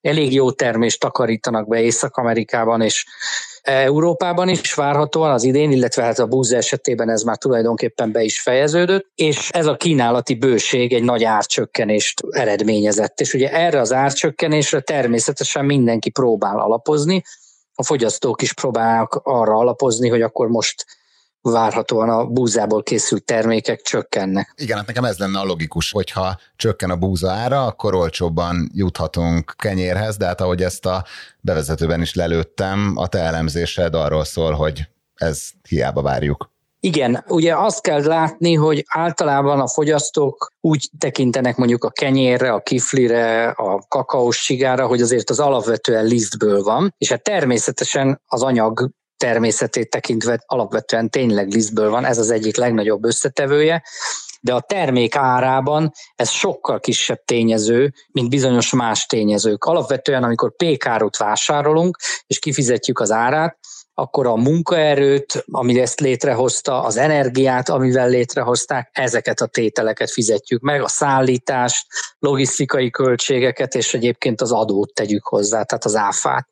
Elég 0.00 0.32
jó 0.32 0.50
termést 0.50 1.00
takarítanak 1.00 1.68
be 1.68 1.80
Észak-Amerikában, 1.80 2.80
és 2.80 3.04
Európában 3.62 4.48
is 4.48 4.74
várhatóan 4.74 5.30
az 5.30 5.42
idén, 5.42 5.70
illetve 5.70 6.02
hát 6.02 6.18
a 6.18 6.26
búza 6.26 6.56
esetében 6.56 7.10
ez 7.10 7.22
már 7.22 7.38
tulajdonképpen 7.38 8.12
be 8.12 8.22
is 8.22 8.40
fejeződött, 8.40 9.06
és 9.14 9.50
ez 9.50 9.66
a 9.66 9.76
kínálati 9.76 10.34
bőség 10.34 10.92
egy 10.92 11.02
nagy 11.02 11.24
árcsökkenést 11.24 12.20
eredményezett. 12.30 13.20
És 13.20 13.34
ugye 13.34 13.52
erre 13.52 13.80
az 13.80 13.92
árcsökkenésre 13.92 14.80
természetesen 14.80 15.64
mindenki 15.64 16.10
próbál 16.10 16.58
alapozni, 16.58 17.22
a 17.74 17.82
fogyasztók 17.82 18.42
is 18.42 18.52
próbálnak 18.52 19.20
arra 19.22 19.54
alapozni, 19.54 20.08
hogy 20.08 20.22
akkor 20.22 20.48
most 20.48 20.84
várhatóan 21.40 22.08
a 22.08 22.26
búzából 22.26 22.82
készült 22.82 23.24
termékek 23.24 23.80
csökkennek. 23.80 24.52
Igen, 24.56 24.76
hát 24.76 24.86
nekem 24.86 25.04
ez 25.04 25.18
lenne 25.18 25.38
a 25.38 25.44
logikus, 25.44 25.90
hogyha 25.90 26.38
csökken 26.56 26.90
a 26.90 26.96
búza 26.96 27.30
ára, 27.30 27.66
akkor 27.66 27.94
olcsóbban 27.94 28.70
juthatunk 28.74 29.54
kenyérhez, 29.56 30.16
de 30.16 30.26
hát 30.26 30.40
ahogy 30.40 30.62
ezt 30.62 30.86
a 30.86 31.04
bevezetőben 31.40 32.00
is 32.00 32.14
lelőttem, 32.14 32.92
a 32.96 33.06
te 33.06 33.18
elemzésed 33.18 33.94
arról 33.94 34.24
szól, 34.24 34.52
hogy 34.52 34.88
ez 35.14 35.50
hiába 35.68 36.02
várjuk. 36.02 36.53
Igen, 36.84 37.24
ugye 37.28 37.56
azt 37.56 37.80
kell 37.80 38.02
látni, 38.02 38.54
hogy 38.54 38.84
általában 38.88 39.60
a 39.60 39.68
fogyasztók 39.68 40.52
úgy 40.60 40.90
tekintenek 40.98 41.56
mondjuk 41.56 41.84
a 41.84 41.90
kenyérre, 41.90 42.52
a 42.52 42.60
kiflire, 42.60 43.48
a 43.48 43.84
kakaós 43.88 44.42
csigára, 44.42 44.86
hogy 44.86 45.00
azért 45.00 45.30
az 45.30 45.40
alapvetően 45.40 46.04
lisztből 46.04 46.62
van, 46.62 46.94
és 46.98 47.10
hát 47.10 47.22
természetesen 47.22 48.20
az 48.26 48.42
anyag 48.42 48.90
természetét 49.16 49.90
tekintve 49.90 50.42
alapvetően 50.46 51.10
tényleg 51.10 51.52
lisztből 51.52 51.90
van, 51.90 52.04
ez 52.04 52.18
az 52.18 52.30
egyik 52.30 52.56
legnagyobb 52.56 53.04
összetevője, 53.04 53.82
de 54.40 54.54
a 54.54 54.60
termék 54.60 55.16
árában 55.16 55.92
ez 56.14 56.30
sokkal 56.30 56.80
kisebb 56.80 57.24
tényező, 57.24 57.92
mint 58.12 58.28
bizonyos 58.28 58.72
más 58.72 59.06
tényezők. 59.06 59.64
Alapvetően, 59.64 60.24
amikor 60.24 60.56
pékárut 60.56 61.16
vásárolunk, 61.16 61.96
és 62.26 62.38
kifizetjük 62.38 63.00
az 63.00 63.10
árát, 63.10 63.58
akkor 63.94 64.26
a 64.26 64.36
munkaerőt, 64.36 65.44
ami 65.50 65.80
ezt 65.80 66.00
létrehozta, 66.00 66.82
az 66.82 66.96
energiát, 66.96 67.68
amivel 67.68 68.08
létrehozták, 68.08 68.90
ezeket 68.92 69.40
a 69.40 69.46
tételeket 69.46 70.10
fizetjük 70.10 70.60
meg, 70.60 70.82
a 70.82 70.88
szállítást, 70.88 71.86
logisztikai 72.18 72.90
költségeket, 72.90 73.74
és 73.74 73.94
egyébként 73.94 74.40
az 74.40 74.52
adót 74.52 74.94
tegyük 74.94 75.26
hozzá, 75.26 75.62
tehát 75.62 75.84
az 75.84 75.96
áfát. 75.96 76.48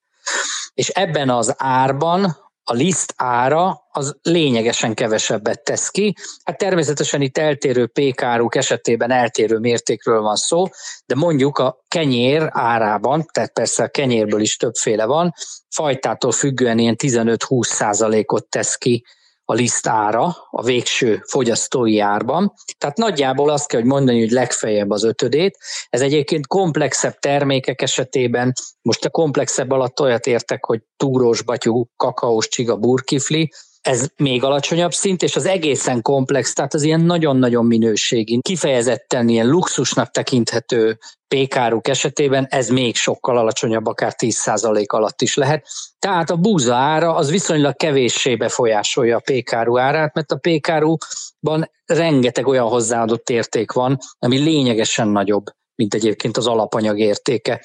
És 0.75 0.88
ebben 0.88 1.30
az 1.30 1.54
árban 1.56 2.37
a 2.64 2.73
liszt 2.73 3.14
ára 3.16 3.83
az 3.90 4.16
lényegesen 4.23 4.95
kevesebbet 4.95 5.64
tesz 5.64 5.88
ki. 5.88 6.14
Hát 6.45 6.59
természetesen 6.59 7.21
itt 7.21 7.38
eltérő 7.38 7.87
pékáruk 7.87 8.54
esetében 8.54 9.11
eltérő 9.11 9.59
mértékről 9.59 10.21
van 10.21 10.37
szó, 10.37 10.64
de 11.07 11.14
mondjuk 11.14 11.59
a 11.59 11.85
kenyér 11.88 12.49
árában, 12.50 13.26
tehát 13.33 13.52
persze 13.52 13.83
a 13.83 13.88
kenyérből 13.88 14.40
is 14.40 14.57
többféle 14.57 15.04
van, 15.04 15.33
fajtától 15.75 16.33
függően 16.33 16.78
ilyen 16.78 16.97
15-20 16.99 17.62
százalékot 17.62 18.47
tesz 18.49 18.76
ki 18.76 19.04
a 19.52 19.54
lisztára 19.54 20.37
a 20.50 20.62
végső 20.62 21.23
fogyasztói 21.26 21.99
árban. 21.99 22.52
Tehát 22.78 22.97
nagyjából 22.97 23.50
azt 23.50 23.68
kell, 23.68 23.80
hogy 23.80 23.88
mondani, 23.88 24.21
hogy 24.21 24.30
legfeljebb 24.30 24.90
az 24.90 25.04
ötödét. 25.04 25.59
Ez 25.90 26.00
egyébként 26.00 26.47
komplexebb 26.47 27.18
termékek 27.18 27.82
esetében, 27.82 28.52
most 28.82 29.04
a 29.04 29.11
komplexebb 29.11 29.71
alatt 29.71 30.00
olyat 30.00 30.26
értek, 30.26 30.64
hogy 30.64 30.80
túrós, 30.97 31.42
batyú, 31.42 31.87
kakaós, 31.97 32.49
csiga, 32.49 32.76
burkifli, 32.76 33.52
ez 33.82 34.08
még 34.16 34.44
alacsonyabb 34.44 34.92
szint, 34.92 35.22
és 35.22 35.36
az 35.36 35.46
egészen 35.46 36.02
komplex, 36.02 36.52
tehát 36.52 36.74
az 36.74 36.82
ilyen 36.82 37.00
nagyon-nagyon 37.00 37.66
minőségi, 37.66 38.38
kifejezetten 38.42 39.28
ilyen 39.28 39.48
luxusnak 39.48 40.10
tekinthető 40.10 40.98
pékáruk 41.28 41.88
esetében 41.88 42.46
ez 42.50 42.68
még 42.68 42.96
sokkal 42.96 43.38
alacsonyabb, 43.38 43.86
akár 43.86 44.14
10% 44.18 44.86
alatt 44.86 45.22
is 45.22 45.34
lehet. 45.34 45.66
Tehát 45.98 46.30
a 46.30 46.36
búza 46.36 46.74
ára 46.74 47.14
az 47.14 47.30
viszonylag 47.30 47.76
kevéssé 47.76 48.36
befolyásolja 48.36 49.16
a 49.16 49.22
pékáru 49.24 49.78
árát, 49.78 50.14
mert 50.14 50.32
a 50.32 50.36
pékáruban 50.36 51.70
rengeteg 51.84 52.46
olyan 52.46 52.68
hozzáadott 52.68 53.30
érték 53.30 53.72
van, 53.72 53.98
ami 54.18 54.38
lényegesen 54.38 55.08
nagyobb, 55.08 55.44
mint 55.74 55.94
egyébként 55.94 56.36
az 56.36 56.46
alapanyag 56.46 56.98
értéke. 56.98 57.64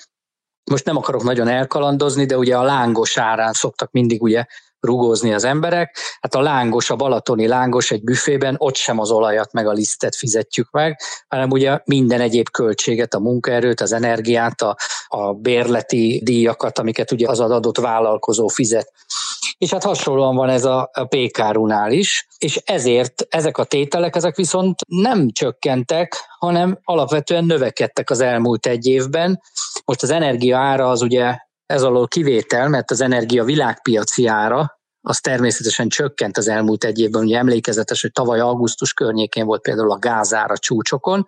most 0.72 0.86
nem 0.86 0.98
akarok 0.98 1.24
nagyon 1.24 1.48
elkalandozni, 1.48 2.26
de 2.26 2.38
ugye 2.38 2.58
a 2.58 2.64
lángos 2.64 3.18
árán 3.18 3.54
szoktak 3.54 3.92
mindig 3.92 4.22
ugye 4.22 4.46
rugózni 4.80 5.34
az 5.34 5.44
emberek. 5.44 5.98
Hát 6.20 6.36
a 6.36 6.42
lángos, 6.42 6.90
a 6.90 6.96
balatoni 6.96 7.48
lángos 7.48 7.92
egy 7.92 8.04
büfében, 8.04 8.56
ott 8.58 8.76
sem 8.76 9.00
az 9.00 9.12
olajat 9.12 9.54
meg 9.54 9.68
a 9.68 9.72
lisztet 9.72 10.16
fizetjük 10.16 10.72
meg, 10.72 11.00
hanem 11.28 11.50
ugye 11.50 11.80
minden 11.86 12.22
egyéb 12.22 12.50
költséget, 12.50 13.14
a 13.14 13.20
munkaerőt, 13.20 13.82
az 13.82 13.94
energiát, 13.94 14.62
a, 14.62 14.78
a 15.08 15.34
bérleti 15.34 16.22
díjakat, 16.24 16.80
amiket 16.80 17.12
ugye 17.12 17.30
az 17.30 17.40
adott 17.40 17.78
vállalkozó 17.78 18.48
fizet. 18.48 18.92
És 19.58 19.72
hát 19.72 19.84
hasonlóan 19.84 20.36
van 20.36 20.50
ez 20.50 20.66
a, 20.66 20.90
a 20.94 21.06
PKR-nál 21.06 21.92
is, 21.92 22.28
és 22.38 22.62
ezért 22.66 23.26
ezek 23.30 23.58
a 23.58 23.64
tételek, 23.64 24.16
ezek 24.16 24.36
viszont 24.36 24.80
nem 24.88 25.30
csökkentek, 25.30 26.16
hanem 26.40 26.80
alapvetően 26.84 27.46
növekedtek 27.46 28.10
az 28.10 28.20
elmúlt 28.20 28.66
egy 28.66 28.88
évben. 28.88 29.42
Most 29.86 30.04
az 30.04 30.10
energia 30.10 30.58
ára 30.58 30.90
az 30.90 31.02
ugye 31.02 31.38
ez 31.68 31.84
alól 31.84 32.08
kivétel, 32.08 32.68
mert 32.70 32.92
az 32.92 33.02
energia 33.02 33.44
világpiaci 33.44 34.28
ára, 34.28 34.80
az 35.02 35.20
természetesen 35.20 35.90
csökkent 35.90 36.38
az 36.38 36.48
elmúlt 36.48 36.84
egy 36.84 37.00
évben. 37.00 37.22
Ugye 37.24 37.38
emlékezetes, 37.38 38.02
hogy 38.02 38.12
tavaly 38.12 38.40
augusztus 38.40 38.94
környékén 38.94 39.46
volt 39.46 39.62
például 39.62 39.92
a 39.92 40.00
gázára 40.00 40.58
csúcsokon, 40.58 41.28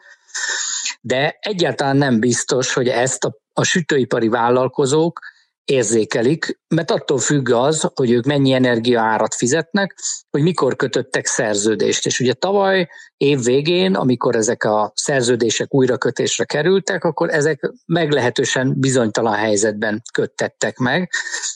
de 1.01 1.37
egyáltalán 1.39 1.97
nem 1.97 2.19
biztos, 2.19 2.73
hogy 2.73 2.87
ezt 2.87 3.23
a, 3.23 3.37
a 3.53 3.63
sütőipari 3.63 4.27
vállalkozók 4.27 5.19
érzékelik, 5.65 6.59
mert 6.67 6.91
attól 6.91 7.17
függ 7.17 7.49
az, 7.49 7.89
hogy 7.93 8.11
ők 8.11 8.25
mennyi 8.25 8.51
energiaárat 8.51 9.35
fizetnek, 9.35 9.95
hogy 10.29 10.41
mikor 10.41 10.75
kötöttek 10.75 11.25
szerződést. 11.25 12.05
És 12.05 12.19
ugye 12.19 12.33
tavaly 12.33 12.87
év 13.17 13.43
végén, 13.43 13.95
amikor 13.95 14.35
ezek 14.35 14.63
a 14.63 14.91
szerződések 14.95 15.73
újrakötésre 15.73 16.43
kerültek, 16.43 17.03
akkor 17.03 17.29
ezek 17.29 17.71
meglehetősen 17.85 18.73
bizonytalan 18.79 19.33
helyzetben 19.33 20.01
köttettek 20.13 20.77
meg. 20.77 21.09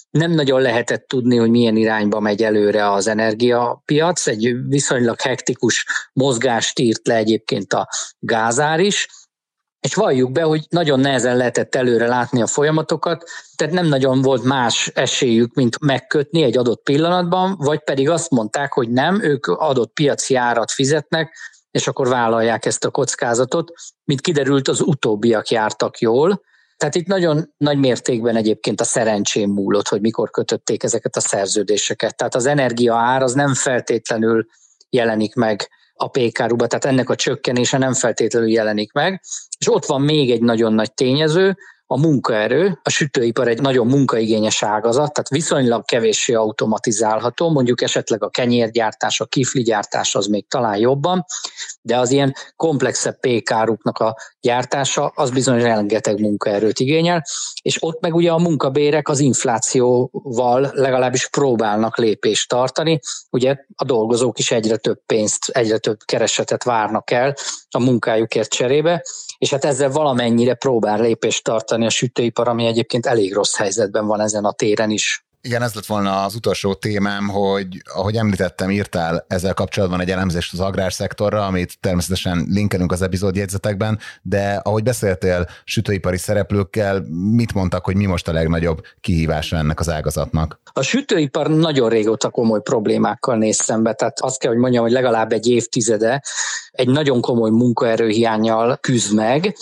Nem 0.10 0.32
nagyon 0.32 0.62
lehetett 0.62 1.08
tudni, 1.08 1.38
hogy 1.38 1.50
milyen 1.50 1.76
irányba 1.76 2.20
megy 2.20 2.44
előre 2.44 2.92
az 2.92 3.08
energiapiac. 3.08 4.28
Egy 4.28 4.56
viszonylag 4.68 5.22
hektikus 5.22 5.86
mozgást 6.14 6.80
írt 6.80 7.08
le 7.08 7.16
egyébként 7.16 7.74
a 7.74 7.88
gázár 8.20 8.80
is, 8.80 9.08
és 9.84 9.96
valljuk 9.96 10.32
be, 10.32 10.42
hogy 10.42 10.66
nagyon 10.70 11.00
nehezen 11.00 11.38
lehetett 11.38 11.76
előre 11.76 12.08
látni 12.08 12.42
a 12.42 12.48
folyamatokat, 12.48 13.24
tehát 13.56 13.74
nem 13.74 13.86
nagyon 13.86 14.22
volt 14.22 14.44
más 14.44 14.92
esélyük, 14.94 15.54
mint 15.54 15.80
megkötni 15.80 16.44
egy 16.44 16.58
adott 16.58 16.84
pillanatban, 16.84 17.56
vagy 17.58 17.84
pedig 17.84 18.10
azt 18.10 18.30
mondták, 18.30 18.74
hogy 18.74 18.90
nem, 18.90 19.24
ők 19.24 19.48
adott 19.48 19.94
piaci 19.94 20.36
árat 20.36 20.72
fizetnek, 20.72 21.38
és 21.72 21.88
akkor 21.88 22.08
vállalják 22.08 22.66
ezt 22.66 22.86
a 22.86 22.90
kockázatot. 22.90 23.72
Mint 24.04 24.22
kiderült, 24.22 24.68
az 24.68 24.82
utóbbiak 24.82 25.50
jártak 25.50 26.00
jól, 26.00 26.42
tehát 26.78 26.96
itt 26.96 27.08
nagyon 27.08 27.54
nagy 27.58 27.78
mértékben 27.78 28.36
egyébként 28.36 28.82
a 28.82 28.84
szerencsém 28.84 29.50
múlott, 29.50 29.88
hogy 29.88 30.02
mikor 30.02 30.30
kötötték 30.30 30.84
ezeket 30.84 31.16
a 31.16 31.20
szerződéseket. 31.20 32.16
Tehát 32.16 32.36
az 32.36 32.46
energia 32.46 32.96
ár 32.96 33.22
az 33.22 33.34
nem 33.34 33.54
feltétlenül 33.54 34.46
jelenik 34.90 35.36
meg 35.36 35.70
a 36.04 36.08
PK-ruba, 36.08 36.68
tehát 36.68 36.86
ennek 36.86 37.10
a 37.10 37.16
csökkenése 37.16 37.78
nem 37.78 37.94
feltétlenül 37.94 38.50
jelenik 38.50 38.92
meg. 38.92 39.22
És 39.60 39.72
ott 39.72 39.86
van 39.86 40.02
még 40.02 40.32
egy 40.32 40.42
nagyon 40.42 40.74
nagy 40.74 40.94
tényező, 40.94 41.58
a 41.86 41.98
munkaerő, 41.98 42.80
a 42.84 42.90
sütőipar 42.90 43.48
egy 43.48 43.62
nagyon 43.62 43.88
munkaigényes 43.88 44.64
ágazat, 44.64 45.14
tehát 45.14 45.30
viszonylag 45.30 45.86
kevéssé 45.86 46.34
automatizálható, 46.34 47.50
mondjuk 47.50 47.82
esetleg 47.82 48.24
a 48.24 48.30
kenyérgyártás, 48.30 49.20
a 49.20 49.26
kifligyártás 49.26 50.16
az 50.16 50.28
még 50.28 50.48
talán 50.48 50.78
jobban, 50.78 51.26
de 51.86 51.98
az 51.98 52.12
ilyen 52.12 52.36
komplexebb 52.56 53.20
pékáruknak 53.20 53.98
a 53.98 54.16
gyártása 54.40 55.12
az 55.16 55.32
bizony 55.32 55.62
rengeteg 55.62 56.20
munkaerőt 56.20 56.80
igényel, 56.80 57.24
és 57.62 57.78
ott 57.84 58.02
meg 58.02 58.16
ugye 58.16 58.32
a 58.32 58.38
munkabérek 58.38 59.10
az 59.10 59.20
inflációval 59.20 60.72
legalábbis 60.74 61.30
próbálnak 61.30 61.98
lépést 61.98 62.50
tartani, 62.50 63.00
ugye 63.30 63.56
a 63.76 63.84
dolgozók 63.84 64.40
is 64.40 64.52
egyre 64.52 64.78
több 64.78 65.00
pénzt, 65.06 65.50
egyre 65.50 65.78
több 65.78 65.98
keresetet 66.06 66.64
várnak 66.64 67.12
el 67.12 67.34
a 67.70 67.80
munkájukért 67.80 68.50
cserébe, 68.50 69.04
és 69.38 69.50
hát 69.50 69.66
ezzel 69.66 69.90
valamennyire 69.90 70.54
próbál 70.54 71.02
lépést 71.02 71.44
tartani 71.44 71.86
a 71.86 71.90
sütőipar, 71.90 72.48
ami 72.48 72.66
egyébként 72.66 73.06
elég 73.06 73.34
rossz 73.34 73.56
helyzetben 73.56 74.08
van 74.08 74.20
ezen 74.20 74.46
a 74.46 74.52
téren 74.52 74.90
is. 74.90 75.23
Igen, 75.46 75.62
ez 75.62 75.74
lett 75.74 75.86
volna 75.86 76.24
az 76.24 76.36
utolsó 76.36 76.74
témám, 76.74 77.28
hogy 77.28 77.82
ahogy 77.94 78.16
említettem, 78.16 78.72
írtál 78.72 79.26
ezzel 79.28 79.54
kapcsolatban 79.54 80.00
egy 80.00 80.12
elemzést 80.12 80.54
az 80.54 80.60
agrárszektorra, 80.60 81.46
amit 81.46 81.78
természetesen 81.80 82.46
linkelünk 82.50 82.92
az 82.92 83.02
epizódjegyzetekben, 83.02 84.00
de 84.22 84.62
ahogy 84.64 84.84
beszéltél 84.84 85.48
sütőipari 85.64 86.18
szereplőkkel, 86.18 87.06
mit 87.32 87.54
mondtak, 87.54 87.86
hogy 87.86 87.96
mi 87.96 88.06
most 88.06 88.28
a 88.28 88.32
legnagyobb 88.32 88.82
kihívása 89.02 89.58
ennek 89.58 89.80
az 89.80 89.90
ágazatnak? 89.90 90.60
A 90.74 90.82
sütőipar 90.82 91.50
nagyon 91.50 91.90
régóta 91.90 92.30
komoly 92.30 92.62
problémákkal 92.62 93.38
néz 93.38 93.56
szembe, 93.56 93.94
tehát 93.94 94.20
azt 94.22 94.40
kell, 94.40 94.52
hogy 94.52 94.60
mondjam, 94.60 94.84
hogy 94.84 94.92
legalább 94.92 95.32
egy 95.32 95.48
évtizede 95.48 96.22
egy 96.74 96.88
nagyon 96.88 97.22
komoly 97.22 97.50
munkaerőhiányjal 97.50 98.78
küzd 98.82 99.14
meg. 99.16 99.56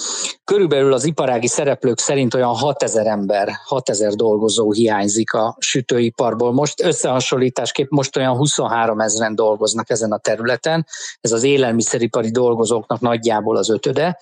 Körülbelül 0.43 0.93
az 0.93 1.05
iparági 1.05 1.47
szereplők 1.47 1.99
szerint 1.99 2.33
olyan 2.33 2.55
6000 2.55 3.07
ember, 3.07 3.49
6000 3.65 4.13
dolgozó 4.13 4.71
hiányzik 4.71 5.33
a 5.33 5.55
sütőiparból. 5.71 6.53
Most 6.53 6.81
összehasonlításképp 6.81 7.89
most 7.89 8.17
olyan 8.17 8.35
23 8.35 8.99
ezeren 8.99 9.35
dolgoznak 9.35 9.89
ezen 9.89 10.11
a 10.11 10.17
területen. 10.17 10.85
Ez 11.21 11.31
az 11.31 11.43
élelmiszeripari 11.43 12.31
dolgozóknak 12.31 12.99
nagyjából 12.99 13.57
az 13.57 13.69
ötöde. 13.69 14.19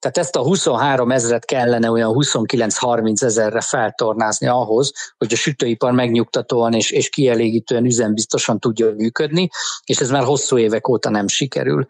Tehát 0.00 0.18
ezt 0.18 0.36
a 0.36 0.42
23 0.42 1.10
ezeret 1.10 1.44
kellene 1.44 1.90
olyan 1.90 2.12
29-30 2.14 3.22
ezerre 3.22 3.60
feltornázni 3.60 4.46
ahhoz, 4.46 4.92
hogy 5.18 5.32
a 5.32 5.36
sütőipar 5.36 5.92
megnyugtatóan 5.92 6.72
és, 6.72 6.90
és 6.90 7.08
kielégítően 7.08 7.84
üzembiztosan 7.84 8.58
tudjon 8.58 8.94
működni, 8.94 9.48
és 9.84 9.98
ez 9.98 10.10
már 10.10 10.24
hosszú 10.24 10.58
évek 10.58 10.88
óta 10.88 11.10
nem 11.10 11.28
sikerül. 11.28 11.86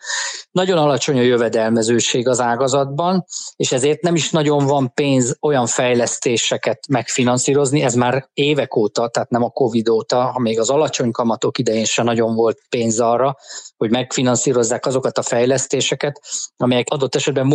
Nagyon 0.51 0.79
alacsony 0.79 1.18
a 1.18 1.23
jövedelmezőség 1.23 2.29
az 2.29 2.40
ágazatban, 2.40 3.25
és 3.57 3.73
ezért 3.73 4.03
nem 4.03 4.14
is 4.14 4.31
nagyon 4.31 4.66
van 4.66 4.94
pénz 4.94 5.37
olyan 5.40 5.66
fejlesztéseket 5.66 6.87
megfinanszírozni, 6.88 7.83
ez 7.83 7.94
már 7.94 8.29
évek 8.35 8.77
óta, 8.77 9.09
tehát 9.09 9.31
nem 9.31 9.42
a 9.42 9.51
Covid 9.51 9.88
óta, 9.88 10.23
ha 10.23 10.38
még 10.38 10.61
az 10.61 10.70
alacsony 10.70 11.11
kamatok 11.11 11.59
idején 11.59 11.85
se 11.85 12.03
nagyon 12.03 12.35
volt 12.35 12.59
pénz 12.68 13.01
arra, 13.01 13.37
hogy 13.77 13.90
megfinanszírozzák 13.90 14.87
azokat 14.87 15.18
a 15.18 15.23
fejlesztéseket, 15.23 16.20
amelyek 16.57 16.87
adott 16.90 17.14
esetben 17.14 17.46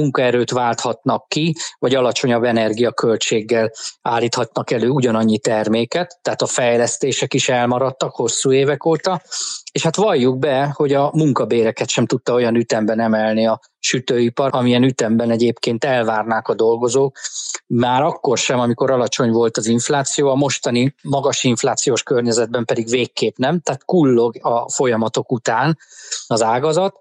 munkaerőt 0.45 0.51
válthatnak 0.51 1.27
ki, 1.27 1.55
vagy 1.79 1.95
alacsonyabb 1.95 2.43
energiaköltséggel 2.43 3.71
állíthatnak 4.01 4.71
elő 4.71 4.89
ugyanannyi 4.89 5.39
terméket, 5.39 6.19
tehát 6.21 6.41
a 6.41 6.45
fejlesztések 6.45 7.34
is 7.34 7.49
elmaradtak 7.49 8.15
hosszú 8.15 8.51
évek 8.51 8.86
óta, 8.86 9.21
és 9.71 9.84
hát 9.84 9.95
valljuk 9.95 10.39
be, 10.39 10.71
hogy 10.73 10.93
a 10.93 11.12
munkabéreket 11.13 11.89
sem 11.89 12.05
tudta 12.05 12.34
olyan 12.34 12.55
ütemben 12.55 12.99
emelni 12.99 13.47
a 13.47 13.60
sütőipar, 13.79 14.49
amilyen 14.53 14.84
ütemben 14.84 15.31
egyébként 15.31 15.84
elvárnák 15.84 16.47
a 16.47 16.53
dolgozók. 16.53 17.17
Már 17.67 18.01
akkor 18.01 18.38
sem, 18.38 18.60
amikor 18.60 18.91
alacsony 18.91 19.31
volt 19.31 19.58
az 19.58 19.67
infláció, 19.67 20.29
a 20.29 20.36
mostani 20.36 20.95
magas 21.03 21.43
inflációs 21.43 22.03
környezetben 22.03 22.65
pedig 22.65 22.89
végképp 22.89 23.38
nem, 23.38 23.60
tehát 23.60 23.86
kullog 23.86 24.36
a 24.41 24.69
folyamatok 24.69 25.31
után 25.31 25.77
az 26.27 26.41
ágazat, 26.41 26.99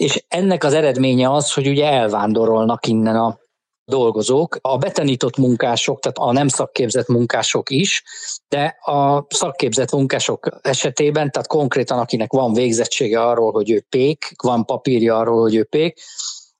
és 0.00 0.24
ennek 0.28 0.64
az 0.64 0.72
eredménye 0.72 1.32
az, 1.32 1.52
hogy 1.52 1.68
ugye 1.68 1.86
elvándorolnak 1.86 2.86
innen 2.86 3.16
a 3.16 3.38
dolgozók, 3.84 4.58
a 4.60 4.78
betanított 4.78 5.36
munkások, 5.36 6.00
tehát 6.00 6.16
a 6.18 6.32
nem 6.32 6.48
szakképzett 6.48 7.06
munkások 7.06 7.70
is, 7.70 8.02
de 8.48 8.76
a 8.80 9.26
szakképzett 9.28 9.92
munkások 9.92 10.48
esetében, 10.62 11.30
tehát 11.30 11.48
konkrétan 11.48 11.98
akinek 11.98 12.32
van 12.32 12.52
végzettsége 12.52 13.22
arról, 13.22 13.52
hogy 13.52 13.70
ő 13.70 13.84
pék, 13.88 14.32
van 14.42 14.64
papírja 14.64 15.18
arról, 15.18 15.40
hogy 15.40 15.54
ő 15.54 15.64
pék, 15.64 16.00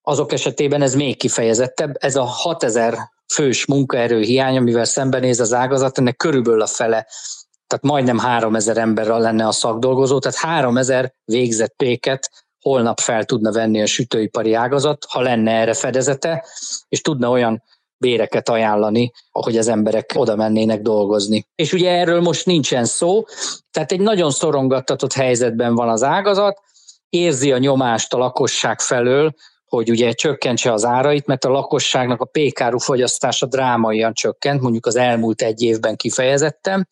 azok 0.03 0.33
esetében 0.33 0.83
ez 0.83 0.95
még 0.95 1.17
kifejezettebb. 1.17 1.97
Ez 1.99 2.17
a 2.17 2.25
6000 2.25 2.99
fős 3.35 3.67
munkaerő 3.67 4.21
hiány, 4.21 4.57
amivel 4.57 4.85
szembenéz 4.85 5.41
az 5.41 5.53
ágazat, 5.53 5.99
ennek 5.99 6.17
körülbelül 6.17 6.63
a 6.63 6.67
fele 6.67 7.07
tehát 7.67 7.85
majdnem 7.85 8.19
3000 8.19 8.79
emberrel 8.79 9.21
lenne 9.21 9.47
a 9.47 9.53
szakdolgozó, 9.53 10.19
tehát 10.19 10.39
3000 10.39 11.15
végzett 11.25 11.75
péket 11.77 12.31
holnap 12.61 13.01
fel 13.01 13.25
tudna 13.25 13.53
venni 13.53 13.83
a 13.83 13.87
sütőipari 13.87 14.55
ágazat, 14.55 15.05
ha 15.09 15.21
lenne 15.21 15.51
erre 15.53 15.75
fedezete, 15.75 16.45
és 16.89 17.01
tudna 17.01 17.31
olyan 17.31 17.63
béreket 17.97 18.49
ajánlani, 18.49 19.13
ahogy 19.31 19.57
az 19.57 19.69
emberek 19.69 20.13
oda 20.15 20.37
mennének 20.37 20.81
dolgozni. 20.81 21.47
És 21.55 21.73
ugye 21.73 21.91
erről 21.91 22.21
most 22.21 22.47
nincsen 22.47 22.85
szó, 22.85 23.25
tehát 23.71 23.93
egy 23.93 24.01
nagyon 24.01 24.31
szorongattatott 24.31 25.13
helyzetben 25.13 25.75
van 25.75 25.89
az 25.89 26.03
ágazat, 26.03 26.61
érzi 27.09 27.53
a 27.53 27.59
nyomást 27.59 28.15
a 28.15 28.19
lakosság 28.19 28.81
felől, 28.81 29.35
hogy 29.67 29.91
ugye 29.91 30.13
csökkentse 30.13 30.73
az 30.73 30.85
árait, 30.85 31.27
mert 31.27 31.45
a 31.45 31.51
lakosságnak 31.51 32.21
a 32.21 32.25
pékáru 32.25 32.79
fogyasztása 32.79 33.47
drámaian 33.47 34.15
csökkent, 34.15 34.61
mondjuk 34.61 34.87
az 34.87 34.97
elmúlt 34.97 35.43
egy 35.43 35.63
évben 35.63 35.97
kifejezetten, 35.97 36.89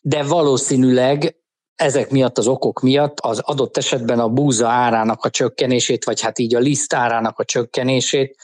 de 0.00 0.22
valószínűleg 0.22 1.36
ezek 1.80 2.10
miatt, 2.10 2.38
az 2.38 2.46
okok 2.46 2.80
miatt 2.80 3.20
az 3.20 3.38
adott 3.38 3.76
esetben 3.76 4.18
a 4.18 4.28
búza 4.28 4.68
árának 4.68 5.24
a 5.24 5.30
csökkenését, 5.30 6.04
vagy 6.04 6.20
hát 6.20 6.38
így 6.38 6.54
a 6.54 6.58
liszt 6.58 6.94
árának 6.94 7.38
a 7.38 7.44
csökkenését, 7.44 8.36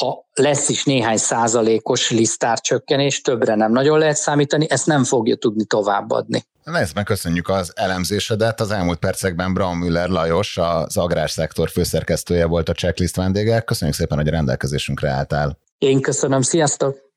ha 0.00 0.26
lesz 0.34 0.68
is 0.68 0.84
néhány 0.84 1.16
százalékos 1.16 2.10
lisztárcsökkenés, 2.10 3.20
többre 3.20 3.54
nem 3.54 3.72
nagyon 3.72 3.98
lehet 3.98 4.16
számítani, 4.16 4.66
ezt 4.70 4.86
nem 4.86 5.04
fogja 5.04 5.36
tudni 5.36 5.64
továbbadni. 5.64 6.44
Ezt 6.64 6.94
meg 6.94 7.04
köszönjük 7.04 7.48
az 7.48 7.72
elemzésedet. 7.74 8.60
Az 8.60 8.70
elmúlt 8.70 8.98
percekben 8.98 9.54
Braun 9.54 9.76
Müller 9.76 10.08
Lajos, 10.08 10.56
az 10.56 10.96
agrárszektor 10.96 11.68
főszerkesztője 11.68 12.46
volt 12.46 12.68
a 12.68 12.72
checklist 12.72 13.16
vendége. 13.16 13.60
Köszönjük 13.60 13.96
szépen, 13.96 14.18
hogy 14.18 14.28
a 14.28 14.30
rendelkezésünkre 14.30 15.08
álltál. 15.08 15.58
Én 15.78 16.00
köszönöm, 16.00 16.42
sziasztok! 16.42 17.07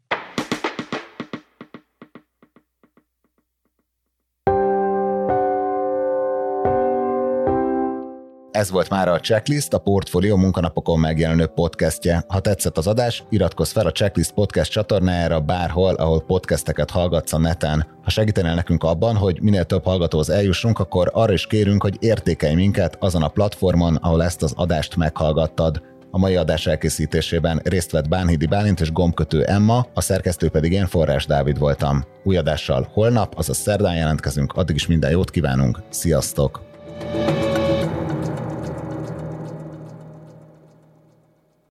Ez 8.61 8.71
volt 8.71 8.89
már 8.89 9.07
a 9.07 9.19
Checklist, 9.19 9.73
a 9.73 9.77
Portfolio 9.77 10.37
munkanapokon 10.37 10.99
megjelenő 10.99 11.45
podcastje. 11.45 12.23
Ha 12.27 12.39
tetszett 12.39 12.77
az 12.77 12.87
adás, 12.87 13.23
iratkozz 13.29 13.71
fel 13.71 13.85
a 13.85 13.91
Checklist 13.91 14.31
podcast 14.31 14.71
csatornájára 14.71 15.39
bárhol, 15.39 15.93
ahol 15.93 16.21
podcasteket 16.21 16.89
hallgatsz 16.89 17.33
a 17.33 17.37
neten. 17.37 17.87
Ha 18.03 18.09
segítenél 18.09 18.53
nekünk 18.53 18.83
abban, 18.83 19.15
hogy 19.15 19.41
minél 19.41 19.63
több 19.63 19.83
hallgatóhoz 19.83 20.29
eljussunk, 20.29 20.79
akkor 20.79 21.09
arra 21.13 21.33
is 21.33 21.47
kérünk, 21.47 21.81
hogy 21.81 21.97
értékelj 21.99 22.53
minket 22.53 22.97
azon 22.99 23.23
a 23.23 23.27
platformon, 23.27 23.95
ahol 23.95 24.23
ezt 24.23 24.43
az 24.43 24.53
adást 24.55 24.95
meghallgattad. 24.95 25.81
A 26.11 26.17
mai 26.17 26.35
adás 26.35 26.67
elkészítésében 26.67 27.61
részt 27.63 27.91
vett 27.91 28.07
Bánhidi 28.07 28.45
Bálint 28.45 28.79
és 28.79 28.91
gombkötő 28.91 29.43
Emma, 29.43 29.85
a 29.93 30.01
szerkesztő 30.01 30.49
pedig 30.49 30.71
én 30.71 30.87
Forrás 30.87 31.25
Dávid 31.25 31.59
voltam. 31.59 32.03
Új 32.23 32.37
adással 32.37 32.89
holnap, 32.93 33.33
azaz 33.37 33.57
szerdán 33.57 33.95
jelentkezünk, 33.95 34.53
addig 34.53 34.75
is 34.75 34.87
minden 34.87 35.11
jót 35.11 35.29
kívánunk, 35.29 35.79
sziasztok! 35.89 36.61